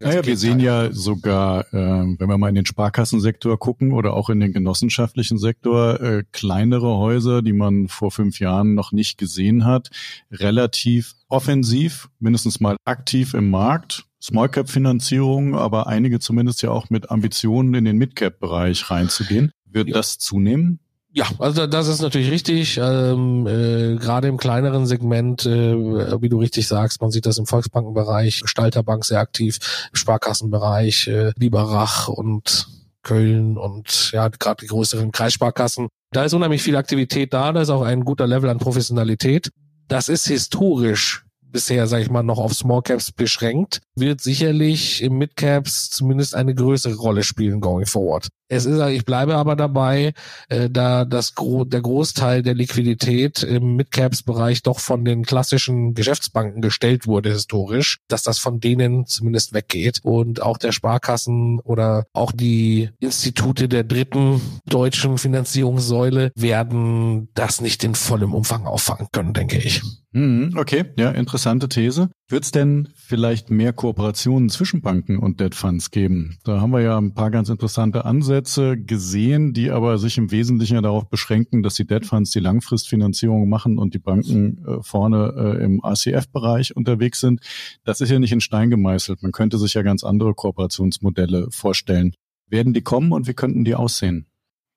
naja, 0.01 0.27
wir 0.27 0.37
sehen 0.37 0.59
ja 0.59 0.93
sogar, 0.93 1.73
äh, 1.73 1.77
wenn 2.19 2.29
wir 2.29 2.37
mal 2.37 2.49
in 2.49 2.57
den 2.57 2.67
Sparkassensektor 2.67 3.59
gucken 3.59 3.93
oder 3.93 4.15
auch 4.15 4.29
in 4.29 4.41
den 4.41 4.53
genossenschaftlichen 4.53 5.39
Sektor, 5.39 6.01
äh, 6.01 6.25
kleinere 6.33 6.99
Häuser, 6.99 7.43
die 7.43 7.53
man 7.53 7.87
vor 7.89 8.11
fünf 8.11 8.41
Jahren 8.41 8.75
noch 8.75 8.91
nicht 8.91 9.19
gesehen 9.19 9.65
hat, 9.65 9.91
relativ 10.33 11.15
offensiv, 11.29 12.09
mindestens 12.19 12.61
mal 12.61 12.77
aktiv 12.85 13.35
im 13.35 13.51
Markt 13.51 14.05
Small 14.25 14.49
Cap 14.49 14.71
Finanzierung, 14.71 15.55
aber 15.55 15.87
einige 15.87 16.19
zumindest 16.19 16.63
ja 16.63 16.71
auch 16.71 16.89
mit 16.89 17.11
Ambitionen 17.11 17.75
in 17.75 17.85
den 17.85 17.99
Mid 17.99 18.17
Cap 18.17 18.41
Bereich 18.41 18.91
reinzugehen. 18.91 19.53
Wird 19.67 19.89
ja. 19.89 19.95
das 19.95 20.17
zunehmen? 20.17 20.81
Ja, 21.13 21.27
also 21.39 21.67
das 21.67 21.89
ist 21.89 22.01
natürlich 22.01 22.31
richtig. 22.31 22.81
Ähm, 22.83 23.47
äh, 23.47 23.97
Gerade 23.97 24.29
im 24.29 24.39
kleineren 24.39 24.87
Segment, 24.87 25.45
äh, 25.45 26.23
wie 26.23 26.31
du 26.31 26.39
richtig 26.39 26.67
sagst, 26.67 27.03
man 27.03 27.11
sieht 27.11 27.27
das 27.27 27.37
im 27.37 27.45
Volksbankenbereich, 27.45 28.41
Gestalterbank 28.41 29.05
sehr 29.05 29.21
aktiv, 29.21 29.59
im 29.93 29.97
Sparkassenbereich, 29.97 31.07
äh, 31.09 31.33
Biberach 31.37 32.09
und 32.09 32.67
Köln 33.03 33.59
und 33.59 34.11
ja, 34.13 34.29
gerade 34.29 34.63
die 34.63 34.69
größeren 34.69 35.13
Kreissparkassen. 35.13 35.89
Da 36.13 36.25
ist 36.25 36.33
unheimlich 36.33 36.63
viel 36.63 36.77
Aktivität 36.77 37.35
da, 37.35 37.53
da 37.53 37.61
ist 37.61 37.69
auch 37.69 37.83
ein 37.83 38.07
guter 38.07 38.27
Level 38.27 38.49
an 38.49 38.59
Professionalität. 38.59 39.51
Das 39.87 40.09
ist 40.09 40.27
historisch 40.27 41.24
bisher, 41.55 41.87
sage 41.87 42.03
ich 42.03 42.11
mal, 42.11 42.25
noch 42.25 42.39
auf 42.39 42.53
Small 42.53 42.83
Caps 42.83 43.13
beschränkt, 43.13 43.81
wird 43.95 44.21
sicherlich 44.21 45.01
im 45.03 45.19
Mid 45.19 45.37
Caps 45.37 45.89
zumindest 45.89 46.35
eine 46.35 46.53
größere 46.53 46.97
Rolle 46.97 47.23
spielen 47.23 47.61
going 47.61 47.87
forward. 47.87 48.29
Es 48.49 48.67
ist, 48.67 48.81
ich 48.89 49.05
bleibe 49.05 49.37
aber 49.37 49.57
dabei, 49.57 50.13
äh, 50.49 50.69
da 50.69 51.05
das 51.05 51.35
Gro 51.35 51.65
der 51.65 51.81
Großteil 51.81 52.43
der 52.43 52.55
Liquidität 52.55 53.43
im 53.43 53.77
Mid-Caps-Bereich 53.77 54.63
doch 54.63 54.81
von 54.81 55.05
den 55.05 55.25
klassischen 55.25 55.95
Geschäftsbanken 55.95 56.61
gestellt 56.61 57.07
wurde 57.07 57.31
historisch, 57.31 57.99
dass 58.09 58.23
das 58.23 58.39
von 58.39 58.61
denen 58.61 59.07
zumindest 59.07 59.55
weggeht 59.55 60.01
und 60.03 60.43
auch 60.43 60.59
der 60.59 60.73
Sparkassen 60.73 61.61
oder 61.61 62.05
auch 62.13 62.33
die 62.33 62.91
Institute 63.01 63.69
der 63.69 63.85
dritten 63.85 64.41
deutschen 64.67 65.17
Finanzierungssäule 65.17 66.31
werden 66.37 67.29
das 67.35 67.61
nicht 67.61 67.83
in 67.83 67.95
vollem 67.95 68.35
Umfang 68.35 68.67
auffangen 68.67 69.09
können, 69.13 69.33
denke 69.33 69.57
ich. 69.59 69.83
Mhm, 70.13 70.55
okay, 70.57 70.85
ja, 70.97 71.11
interessante 71.11 71.69
These. 71.69 72.09
Wird 72.27 72.45
es 72.45 72.53
denn 72.53 72.89
vielleicht 72.95 73.51
mehr 73.51 73.75
Kooperationen 73.75 74.49
zwischen 74.49 74.81
Banken 74.81 75.19
und 75.19 75.41
Debt 75.41 75.55
Funds 75.55 75.91
geben? 75.91 76.39
Da 76.45 76.59
haben 76.59 76.73
wir 76.73 76.81
ja 76.81 76.97
ein 76.97 77.13
paar 77.13 77.31
ganz 77.31 77.51
interessante 77.51 78.07
Ansätze 78.07 78.79
gesehen, 78.79 79.53
die 79.53 79.71
aber 79.71 79.99
sich 79.99 80.17
im 80.17 80.31
Wesentlichen 80.31 80.83
darauf 80.83 81.11
beschränken, 81.11 81.63
dass 81.63 81.75
die 81.75 81.87
Debt 81.87 82.07
Funds 82.07 82.31
die 82.31 82.41
Langfristfinanzierung 82.41 83.47
machen 83.51 83.77
und 83.79 83.93
die 83.93 83.99
Banken 83.99 84.65
äh, 84.67 84.83
vorne 84.83 85.35
äh, 85.37 85.65
im 85.65 85.83
RCF-Bereich 85.85 86.75
unterwegs 86.75 87.21
sind. 87.21 87.41
Das 87.85 88.01
ist 88.01 88.09
ja 88.09 88.19
nicht 88.19 88.33
in 88.33 88.41
Stein 88.41 88.71
gemeißelt. 88.71 89.23
Man 89.23 89.33
könnte 89.33 89.59
sich 89.59 89.75
ja 89.75 89.83
ganz 89.83 90.03
andere 90.03 90.33
Kooperationsmodelle 90.33 91.49
vorstellen. 91.51 92.15
Werden 92.49 92.73
die 92.73 92.83
kommen 92.83 93.13
und 93.13 93.29
wie 93.29 93.35
könnten 93.35 93.65
die 93.65 93.75
aussehen? 93.75 94.27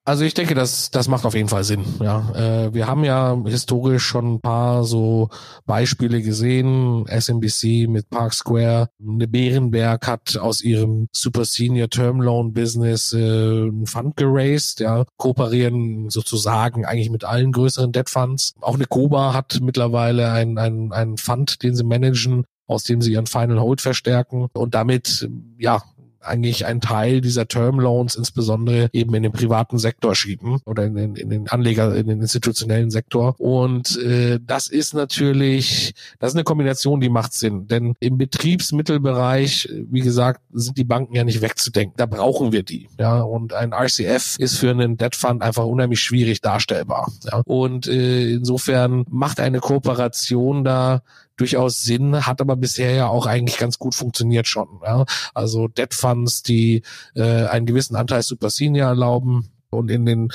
Also 0.08 0.24
ich 0.24 0.34
denke, 0.34 0.56
das, 0.56 0.90
das 0.90 1.10
macht 1.10 1.26
auf 1.26 1.36
jeden 1.36 1.50
Fall 1.50 1.66
Sinn. 1.66 1.84
Ja, 2.02 2.32
äh, 2.34 2.74
wir 2.74 2.88
haben 2.88 3.04
ja 3.04 3.38
historisch 3.46 4.06
schon 4.06 4.36
ein 4.36 4.40
paar 4.40 4.86
so 4.86 5.28
Beispiele 5.66 6.22
gesehen. 6.22 7.06
SMBC 7.08 7.90
mit 7.90 8.10
Park 8.10 8.34
Square. 8.34 8.88
Eine 9.06 9.28
Bärenberg 9.28 10.08
hat 10.08 10.38
aus 10.38 10.62
ihrem 10.62 11.10
Super 11.12 11.44
Senior 11.44 11.90
Term 11.90 12.22
Loan 12.22 12.54
Business 12.54 13.12
äh, 13.12 13.18
einen 13.18 13.86
Fund 13.86 14.16
geraced. 14.16 14.80
Ja, 14.80 15.04
kooperieren 15.18 16.10
sozusagen 16.10 16.86
eigentlich 16.86 17.10
mit 17.10 17.26
allen 17.26 17.52
größeren 17.52 17.92
Debt 17.92 18.10
Funds. 18.10 18.54
Auch 18.62 18.76
eine 18.76 18.86
Koba 18.86 19.34
hat 19.34 19.60
mittlerweile 19.62 20.32
einen 20.32 20.58
ein, 20.58 20.94
ein 20.94 21.18
Fund, 21.18 21.64
den 21.64 21.76
sie 21.76 21.84
managen, 21.84 22.46
aus 22.66 22.84
dem 22.86 23.02
sie 23.02 23.12
ihren 23.12 23.28
Final 23.28 23.60
Hold 23.60 23.82
verstärken 23.82 24.48
und 24.54 24.74
damit 24.74 25.28
ja 25.58 25.84
eigentlich 26.22 26.66
einen 26.66 26.82
Teil 26.82 27.22
dieser 27.22 27.48
Term 27.48 27.80
Loans 27.80 28.16
insbesondere 28.16 28.90
eben 28.94 29.14
in 29.14 29.24
den 29.24 29.32
privaten 29.32 29.78
Sektor 29.78 30.16
schieben 30.16 30.60
oder 30.66 30.86
in 30.86 30.96
den, 30.96 31.16
in 31.16 31.30
den 31.30 31.48
Anleger, 31.50 31.96
in 31.96 32.08
den 32.08 32.22
institutionellen 32.22 32.90
Sektor. 32.90 33.36
Und 33.40 33.98
äh, 33.98 34.40
das 34.42 34.68
ist 34.68 34.94
natürlich, 34.94 35.94
das 36.20 36.32
ist 36.32 36.36
eine 36.36 36.44
Kombination, 36.44 37.00
die 37.00 37.10
macht 37.10 37.34
Sinn. 37.34 37.68
Denn 37.68 37.96
im 38.00 38.18
Betriebsmittelbereich, 38.18 39.70
wie 39.90 40.02
gesagt, 40.02 40.42
sind 40.52 40.78
die 40.78 40.84
Banken 40.84 41.16
ja 41.16 41.24
nicht 41.24 41.42
wegzudenken. 41.42 41.96
Da 41.98 42.06
brauchen 42.06 42.52
wir 42.52 42.64
die. 42.64 42.90
Ja, 43.00 43.22
und 43.22 43.54
ein 43.54 43.74
RCF 43.74 44.38
ist 44.40 44.58
für 44.58 44.72
einen 44.72 44.98
Debt 44.98 45.16
Fund 45.16 45.42
einfach 45.42 45.66
unheimlich 45.66 46.00
schwierig 46.02 46.42
darstellbar. 46.42 47.12
Ja, 47.26 47.42
und 47.46 47.88
äh, 47.88 48.32
insofern 48.32 49.06
macht 49.10 49.40
eine 49.40 49.60
Kooperation 49.60 50.64
da 50.64 51.02
durchaus 51.38 51.84
Sinn, 51.84 52.26
hat 52.26 52.42
aber 52.42 52.56
bisher 52.56 52.92
ja 52.92 53.08
auch 53.08 53.26
eigentlich 53.26 53.58
ganz 53.58 53.80
gut 53.80 53.96
funktioniert 53.96 54.48
schon. 54.48 54.68
Ja? 54.84 55.06
Also 55.34 55.68
Debt 55.68 55.94
Funds, 55.94 56.44
die 56.44 56.84
äh, 57.16 57.46
einen 57.46 57.66
gewissen 57.66 57.96
Anteil 57.96 58.24
Super 58.24 58.50
Senior 58.50 58.90
erlauben, 58.90 59.52
und 59.70 59.92
in 59.92 60.06
den, 60.06 60.30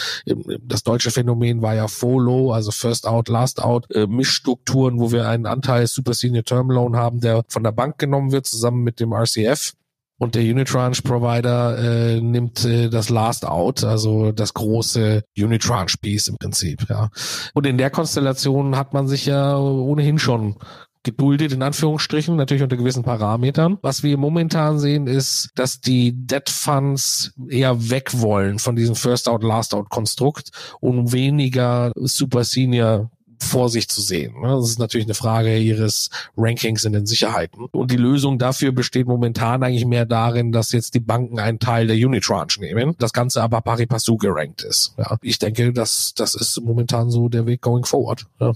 das 0.60 0.82
deutsche 0.82 1.10
Phänomen 1.10 1.62
war 1.62 1.74
ja 1.74 1.88
FOLO, 1.88 2.52
also 2.52 2.70
First 2.70 3.06
Out, 3.06 3.28
Last 3.28 3.62
Out, 3.62 3.90
äh, 3.90 4.06
Mischstrukturen, 4.06 4.98
wo 4.98 5.10
wir 5.10 5.28
einen 5.28 5.46
Anteil 5.46 5.86
Super 5.86 6.14
Senior 6.14 6.44
Term 6.44 6.70
Loan 6.70 6.96
haben, 6.96 7.20
der 7.20 7.42
von 7.48 7.64
der 7.64 7.72
Bank 7.72 7.98
genommen 7.98 8.32
wird, 8.32 8.46
zusammen 8.46 8.82
mit 8.82 9.00
dem 9.00 9.12
RCF. 9.12 9.72
Und 10.18 10.36
der 10.36 10.42
Unitranche 10.42 11.02
Provider 11.02 11.78
äh, 11.78 12.20
nimmt 12.20 12.64
äh, 12.64 12.90
das 12.90 13.08
Last 13.08 13.44
Out, 13.44 13.82
also 13.82 14.30
das 14.30 14.54
große 14.54 15.24
Unitranche 15.36 15.96
Piece 16.00 16.28
im 16.28 16.36
Prinzip, 16.36 16.86
ja. 16.88 17.10
Und 17.54 17.66
in 17.66 17.76
der 17.76 17.90
Konstellation 17.90 18.76
hat 18.76 18.92
man 18.92 19.08
sich 19.08 19.26
ja 19.26 19.56
ohnehin 19.58 20.20
schon 20.20 20.56
geduldet, 21.02 21.52
in 21.52 21.62
Anführungsstrichen, 21.62 22.36
natürlich 22.36 22.62
unter 22.62 22.76
gewissen 22.76 23.02
Parametern. 23.02 23.78
Was 23.82 24.02
wir 24.02 24.16
momentan 24.16 24.78
sehen, 24.78 25.06
ist, 25.06 25.50
dass 25.54 25.80
die 25.80 26.12
Debt 26.14 26.50
Funds 26.50 27.32
eher 27.48 27.90
weg 27.90 28.10
wollen 28.20 28.58
von 28.58 28.76
diesem 28.76 28.94
First 28.94 29.28
Out, 29.28 29.42
Last 29.42 29.74
Out 29.74 29.90
Konstrukt 29.90 30.50
und 30.80 31.12
weniger 31.12 31.92
Super 31.96 32.44
Senior 32.44 33.10
vor 33.42 33.68
sich 33.68 33.88
zu 33.88 34.00
sehen. 34.00 34.40
Ne? 34.40 34.48
Das 34.48 34.70
ist 34.70 34.78
natürlich 34.78 35.06
eine 35.06 35.14
Frage 35.14 35.58
ihres 35.58 36.10
Rankings 36.36 36.84
in 36.84 36.92
den 36.92 37.06
Sicherheiten. 37.06 37.66
Und 37.72 37.90
die 37.90 37.96
Lösung 37.96 38.38
dafür 38.38 38.72
besteht 38.72 39.06
momentan 39.06 39.62
eigentlich 39.62 39.84
mehr 39.84 40.06
darin, 40.06 40.52
dass 40.52 40.72
jetzt 40.72 40.94
die 40.94 41.00
Banken 41.00 41.38
einen 41.38 41.58
Teil 41.58 41.86
der 41.86 41.96
Unitranche 41.96 42.60
nehmen, 42.60 42.94
das 42.98 43.12
Ganze 43.12 43.42
aber 43.42 43.60
pari 43.60 43.86
passu 43.86 44.16
gerankt 44.16 44.62
ist. 44.62 44.94
Ja, 44.96 45.18
ich 45.22 45.38
denke, 45.38 45.72
dass 45.72 46.14
das 46.14 46.34
ist 46.34 46.60
momentan 46.62 47.10
so 47.10 47.28
der 47.28 47.46
Weg 47.46 47.60
going 47.60 47.84
forward. 47.84 48.26
Ja. 48.40 48.52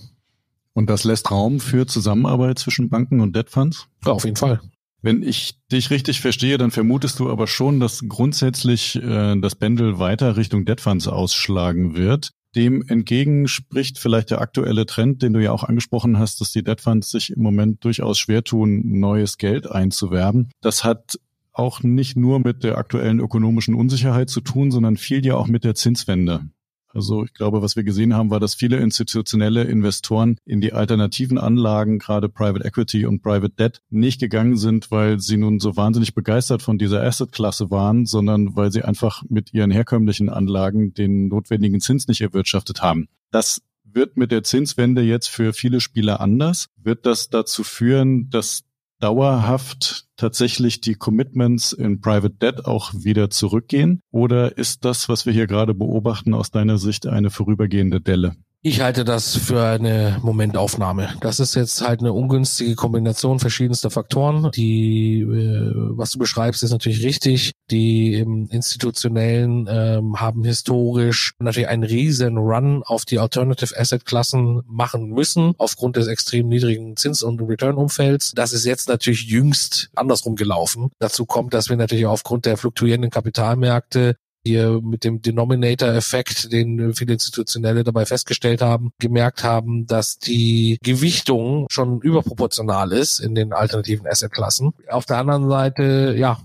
Und 0.77 0.91
das 0.91 1.05
lässt 1.05 1.31
Raum 1.31 1.59
für 1.59 1.87
Zusammenarbeit 1.87 2.59
zwischen 2.59 2.91
Banken 2.91 3.21
und 3.21 3.35
Debt 3.35 3.49
Funds? 3.49 3.89
Ja, 4.05 4.13
auf 4.13 4.27
jeden 4.27 4.37
Fall. 4.37 4.61
Wenn 5.01 5.23
ich 5.23 5.55
dich 5.73 5.89
richtig 5.89 6.21
verstehe, 6.21 6.59
dann 6.59 6.71
vermutest 6.71 7.19
du 7.19 7.31
aber 7.31 7.47
schon, 7.47 7.81
dass 7.81 8.03
grundsätzlich 8.07 8.97
äh, 8.97 9.41
das 9.41 9.55
Pendel 9.55 9.99
weiter 9.99 10.37
Richtung 10.37 10.67
Debt 10.67 10.83
Funds 10.83 11.09
ausschlagen 11.09 11.97
wird. 11.97 12.33
Dem 12.55 12.85
entgegen 12.89 13.49
spricht 13.49 13.99
vielleicht 13.99 14.31
der 14.31 14.43
aktuelle 14.43 14.85
Trend, 14.85 15.23
den 15.23 15.33
du 15.33 15.43
ja 15.43 15.51
auch 15.51 15.65
angesprochen 15.65 16.19
hast, 16.19 16.43
dass 16.43 16.53
die 16.53 16.63
Debt 16.63 16.83
Funds 16.83 17.11
sich 17.11 17.31
im 17.31 17.43
Moment 17.43 17.83
durchaus 17.83 18.19
schwer 18.19 18.45
tun, 18.45 18.83
neues 18.85 19.39
Geld 19.39 19.71
einzuwerben. 19.71 20.51
Das 20.61 20.85
hat 20.85 21.19
auch 21.55 21.83
nicht 21.83 22.19
nur 22.19 22.39
mit 22.39 22.65
der 22.65 22.77
aktuellen 22.77 23.19
ökonomischen 23.19 23.75
Unsicherheit 23.75 24.29
zu 24.29 24.43
tun, 24.43 24.71
sondern 24.71 24.99
viel 24.99 25.25
ja 25.25 25.37
auch 25.37 25.47
mit 25.47 25.65
der 25.65 25.75
Zinswende. 25.75 26.51
Also 26.97 27.25
ich 27.25 27.35
glaube, 27.35 27.61
was 27.61 27.77
wir 27.77 27.85
gesehen 27.85 28.15
haben, 28.15 28.31
war, 28.31 28.41
dass 28.41 28.55
viele 28.55 28.79
institutionelle 28.79 29.65
Investoren 29.65 30.39
in 30.47 30.63
die 30.63 30.73
alternativen 30.73 31.37
Anlagen, 31.37 31.99
gerade 31.99 32.31
Private 32.31 32.65
Equity 32.65 33.05
und 33.05 33.23
Private 33.23 33.51
Debt, 33.51 33.83
nicht 33.91 34.19
gegangen 34.19 34.57
sind, 34.57 34.91
weil 34.91 35.21
sie 35.21 35.37
nun 35.37 35.61
so 35.61 35.77
wahnsinnig 35.77 36.15
begeistert 36.15 36.63
von 36.63 36.79
dieser 36.79 37.03
Asset-Klasse 37.03 37.71
waren, 37.71 38.07
sondern 38.07 38.57
weil 38.57 38.73
sie 38.73 38.83
einfach 38.83 39.23
mit 39.29 39.53
ihren 39.53 39.71
herkömmlichen 39.71 40.31
Anlagen 40.31 40.95
den 40.95 41.29
notwendigen 41.29 41.81
Zins 41.81 42.09
nicht 42.09 42.23
erwirtschaftet 42.23 42.81
haben. 42.81 43.09
Das 43.31 43.61
wird 43.85 44.17
mit 44.17 44.33
der 44.33 44.43
Zinswende 44.43 45.03
jetzt 45.03 45.29
für 45.29 45.53
viele 45.53 45.83
Spieler 45.83 46.21
anders. 46.21 46.69
Wird 46.83 47.05
das 47.05 47.29
dazu 47.29 47.63
führen, 47.63 48.31
dass 48.31 48.63
dauerhaft 49.01 50.07
tatsächlich 50.17 50.81
die 50.81 50.95
Commitments 50.95 51.73
in 51.73 52.01
Private 52.01 52.35
Debt 52.35 52.65
auch 52.65 52.93
wieder 52.95 53.31
zurückgehen? 53.31 54.01
Oder 54.11 54.57
ist 54.57 54.85
das, 54.85 55.09
was 55.09 55.27
wir 55.27 55.33
hier 55.33 55.47
gerade 55.47 55.75
beobachten, 55.75 56.35
aus 56.35 56.51
deiner 56.51 56.79
Sicht 56.79 57.07
eine 57.07 57.31
vorübergehende 57.31 58.01
Delle? 58.01 58.37
Ich 58.69 58.81
halte 58.81 59.05
das 59.05 59.37
für 59.37 59.63
eine 59.63 60.19
Momentaufnahme. 60.23 61.11
Das 61.21 61.39
ist 61.39 61.55
jetzt 61.55 61.87
halt 61.87 62.01
eine 62.01 62.13
ungünstige 62.13 62.75
Kombination 62.75 63.39
verschiedenster 63.39 63.93
Faktoren. 63.93 64.51
Die, 64.57 65.21
äh, 65.21 65.73
was 65.97 66.11
du 66.11 66.19
beschreibst, 66.19 66.65
ist 66.65 66.73
natürlich 66.73 67.05
richtig. 67.05 67.53
Die 67.71 68.15
institutionellen 68.15 69.69
ähm, 69.71 70.21
haben 70.21 70.43
historisch 70.43 71.35
natürlich 71.39 71.69
einen 71.69 71.85
riesen 71.85 72.39
Run 72.39 72.83
auf 72.83 73.05
die 73.05 73.21
Alternative 73.21 73.79
Asset 73.79 74.05
Klassen 74.05 74.63
machen 74.67 75.11
müssen 75.11 75.55
aufgrund 75.59 75.95
des 75.95 76.09
extrem 76.09 76.49
niedrigen 76.49 76.97
Zins- 76.97 77.23
und 77.23 77.41
Return-Umfelds. 77.41 78.33
Das 78.33 78.53
ist 78.53 78.65
jetzt 78.65 78.89
natürlich 78.89 79.29
jüngst 79.29 79.91
andersrum 79.95 80.35
gelaufen. 80.35 80.91
Dazu 80.99 81.25
kommt, 81.25 81.55
dass 81.55 81.69
wir 81.69 81.77
natürlich 81.77 82.07
aufgrund 82.07 82.47
der 82.47 82.57
fluktuierenden 82.57 83.13
Kapitalmärkte 83.13 84.17
hier 84.47 84.81
mit 84.83 85.05
dem 85.05 85.21
Denominator-Effekt, 85.21 86.53
den 86.53 86.95
viele 86.95 87.15
Institutionelle 87.15 87.85
dabei 87.85 88.07
festgestellt 88.07 88.63
haben, 88.63 88.93
gemerkt 88.99 89.45
haben, 89.45 89.87
dass 89.87 90.19
die 90.19 90.79
Gewichtung 90.83 91.67
schon 91.71 92.01
überproportional 92.01 92.93
ist 92.93 93.21
in 93.21 93.35
den 93.35 93.53
alternativen 93.53 94.07
Assetklassen. 94.07 94.73
Auf 94.89 95.05
der 95.05 95.19
anderen 95.19 95.49
Seite, 95.49 96.15
ja, 96.17 96.39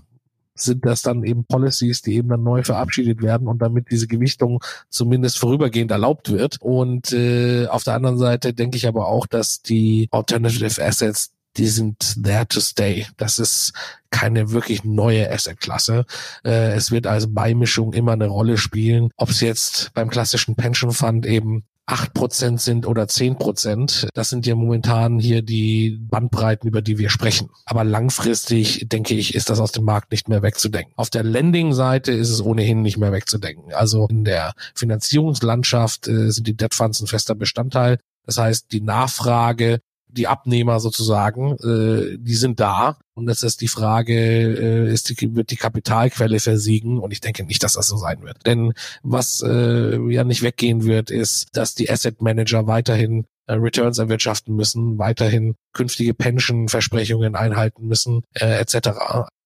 sind 0.54 0.84
das 0.84 1.02
dann 1.02 1.24
eben 1.24 1.44
Policies, 1.44 2.02
die 2.02 2.14
eben 2.14 2.28
dann 2.28 2.42
neu 2.42 2.62
verabschiedet 2.62 3.22
werden 3.22 3.48
und 3.48 3.60
damit 3.60 3.90
diese 3.90 4.06
Gewichtung 4.06 4.62
zumindest 4.88 5.38
vorübergehend 5.38 5.90
erlaubt 5.90 6.30
wird. 6.30 6.58
Und 6.60 7.12
äh, 7.12 7.66
auf 7.66 7.84
der 7.84 7.94
anderen 7.94 8.18
Seite 8.18 8.52
denke 8.52 8.76
ich 8.76 8.86
aber 8.86 9.08
auch, 9.08 9.26
dass 9.26 9.62
die 9.62 10.08
Alternative 10.10 10.84
Assets 10.84 11.32
die 11.56 11.68
sind 11.68 12.22
there 12.22 12.46
to 12.46 12.60
stay. 12.60 13.06
Das 13.16 13.38
ist 13.38 13.72
keine 14.10 14.50
wirklich 14.50 14.84
neue 14.84 15.30
Assetklasse. 15.30 16.04
Äh, 16.44 16.72
es 16.74 16.90
wird 16.90 17.06
als 17.06 17.32
Beimischung 17.32 17.92
immer 17.92 18.12
eine 18.12 18.26
Rolle 18.26 18.58
spielen, 18.58 19.10
ob 19.16 19.30
es 19.30 19.40
jetzt 19.40 19.92
beim 19.94 20.10
klassischen 20.10 20.54
Pension 20.54 20.92
Fund 20.92 21.26
eben 21.26 21.64
acht 21.86 22.14
Prozent 22.14 22.60
sind 22.60 22.86
oder 22.86 23.08
zehn 23.08 23.36
Prozent. 23.36 24.08
Das 24.14 24.30
sind 24.30 24.46
ja 24.46 24.54
momentan 24.54 25.18
hier 25.18 25.42
die 25.42 25.98
Bandbreiten, 26.00 26.68
über 26.68 26.80
die 26.80 26.98
wir 26.98 27.10
sprechen. 27.10 27.50
Aber 27.66 27.84
langfristig, 27.84 28.88
denke 28.88 29.14
ich, 29.14 29.34
ist 29.34 29.50
das 29.50 29.60
aus 29.60 29.72
dem 29.72 29.84
Markt 29.84 30.12
nicht 30.12 30.28
mehr 30.28 30.42
wegzudenken. 30.42 30.92
Auf 30.96 31.10
der 31.10 31.24
Lending-Seite 31.24 32.12
ist 32.12 32.30
es 32.30 32.40
ohnehin 32.40 32.82
nicht 32.82 32.98
mehr 32.98 33.12
wegzudenken. 33.12 33.72
Also 33.74 34.06
in 34.08 34.24
der 34.24 34.54
Finanzierungslandschaft 34.74 36.08
äh, 36.08 36.30
sind 36.30 36.46
die 36.46 36.56
Debt 36.56 36.74
Funds 36.74 37.00
ein 37.00 37.08
fester 37.08 37.34
Bestandteil. 37.34 37.98
Das 38.24 38.38
heißt, 38.38 38.70
die 38.70 38.80
Nachfrage 38.80 39.80
die 40.12 40.28
Abnehmer 40.28 40.80
sozusagen, 40.80 41.56
äh, 41.58 42.18
die 42.18 42.34
sind 42.34 42.60
da. 42.60 42.98
Und 43.14 43.28
jetzt 43.28 43.42
ist 43.42 43.60
die 43.60 43.68
Frage, 43.68 44.14
äh, 44.14 44.92
ist 44.92 45.10
die, 45.10 45.34
wird 45.34 45.50
die 45.50 45.56
Kapitalquelle 45.56 46.40
versiegen? 46.40 46.98
Und 46.98 47.12
ich 47.12 47.20
denke 47.20 47.44
nicht, 47.44 47.62
dass 47.62 47.74
das 47.74 47.88
so 47.88 47.96
sein 47.96 48.22
wird. 48.22 48.46
Denn 48.46 48.72
was 49.02 49.42
äh, 49.42 49.96
ja 50.10 50.24
nicht 50.24 50.42
weggehen 50.42 50.84
wird, 50.84 51.10
ist, 51.10 51.48
dass 51.52 51.74
die 51.74 51.90
Asset 51.90 52.22
Manager 52.22 52.66
weiterhin 52.66 53.26
äh, 53.46 53.54
Returns 53.54 53.98
erwirtschaften 53.98 54.54
müssen, 54.54 54.98
weiterhin 54.98 55.56
künftige 55.72 56.14
Pension-Versprechungen 56.14 57.34
einhalten 57.34 57.86
müssen, 57.86 58.22
äh, 58.34 58.60
etc. 58.60 58.90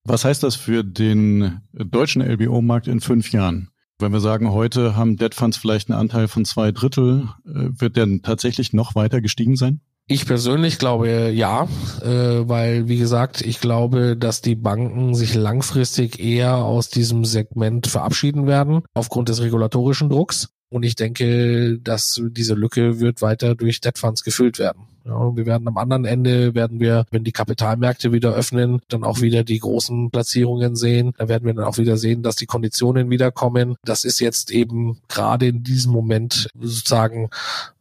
Was 0.04 0.24
heißt 0.24 0.42
das 0.42 0.54
für 0.54 0.84
den 0.84 1.60
deutschen 1.72 2.22
LBO-Markt 2.22 2.88
in 2.88 3.00
fünf 3.00 3.32
Jahren? 3.32 3.70
Wenn 3.98 4.12
wir 4.12 4.20
sagen, 4.20 4.52
heute 4.52 4.94
haben 4.94 5.16
Debt 5.16 5.34
Funds 5.34 5.56
vielleicht 5.56 5.90
einen 5.90 5.98
Anteil 5.98 6.28
von 6.28 6.44
zwei 6.44 6.70
Drittel, 6.70 7.30
äh, 7.46 7.70
wird 7.80 7.96
der 7.96 8.06
tatsächlich 8.22 8.72
noch 8.74 8.94
weiter 8.94 9.22
gestiegen 9.22 9.56
sein? 9.56 9.80
Ich 10.08 10.24
persönlich 10.24 10.78
glaube 10.78 11.30
ja, 11.30 11.64
äh, 12.00 12.48
weil 12.48 12.86
wie 12.86 12.96
gesagt, 12.96 13.40
ich 13.40 13.58
glaube, 13.58 14.16
dass 14.16 14.40
die 14.40 14.54
Banken 14.54 15.16
sich 15.16 15.34
langfristig 15.34 16.20
eher 16.20 16.58
aus 16.58 16.88
diesem 16.88 17.24
Segment 17.24 17.88
verabschieden 17.88 18.46
werden 18.46 18.82
aufgrund 18.94 19.28
des 19.28 19.40
regulatorischen 19.42 20.08
Drucks. 20.08 20.48
Und 20.68 20.84
ich 20.84 20.94
denke, 20.94 21.80
dass 21.80 22.20
diese 22.30 22.54
Lücke 22.54 23.00
wird 23.00 23.20
weiter 23.20 23.56
durch 23.56 23.80
Debt 23.80 23.98
Funds 23.98 24.22
gefüllt 24.22 24.60
werden. 24.60 24.82
Ja, 25.04 25.36
wir 25.36 25.46
werden 25.46 25.66
am 25.66 25.76
anderen 25.76 26.04
Ende 26.04 26.54
werden 26.54 26.78
wir, 26.78 27.04
wenn 27.10 27.24
die 27.24 27.32
Kapitalmärkte 27.32 28.12
wieder 28.12 28.32
öffnen, 28.32 28.80
dann 28.88 29.04
auch 29.04 29.20
wieder 29.20 29.42
die 29.42 29.58
großen 29.58 30.10
Platzierungen 30.10 30.74
sehen. 30.76 31.14
Da 31.18 31.28
werden 31.28 31.46
wir 31.46 31.54
dann 31.54 31.64
auch 31.64 31.78
wieder 31.78 31.96
sehen, 31.96 32.22
dass 32.22 32.36
die 32.36 32.46
Konditionen 32.46 33.10
wiederkommen. 33.10 33.76
Das 33.84 34.04
ist 34.04 34.20
jetzt 34.20 34.50
eben 34.50 34.98
gerade 35.08 35.46
in 35.46 35.62
diesem 35.62 35.92
Moment 35.92 36.48
sozusagen 36.60 37.30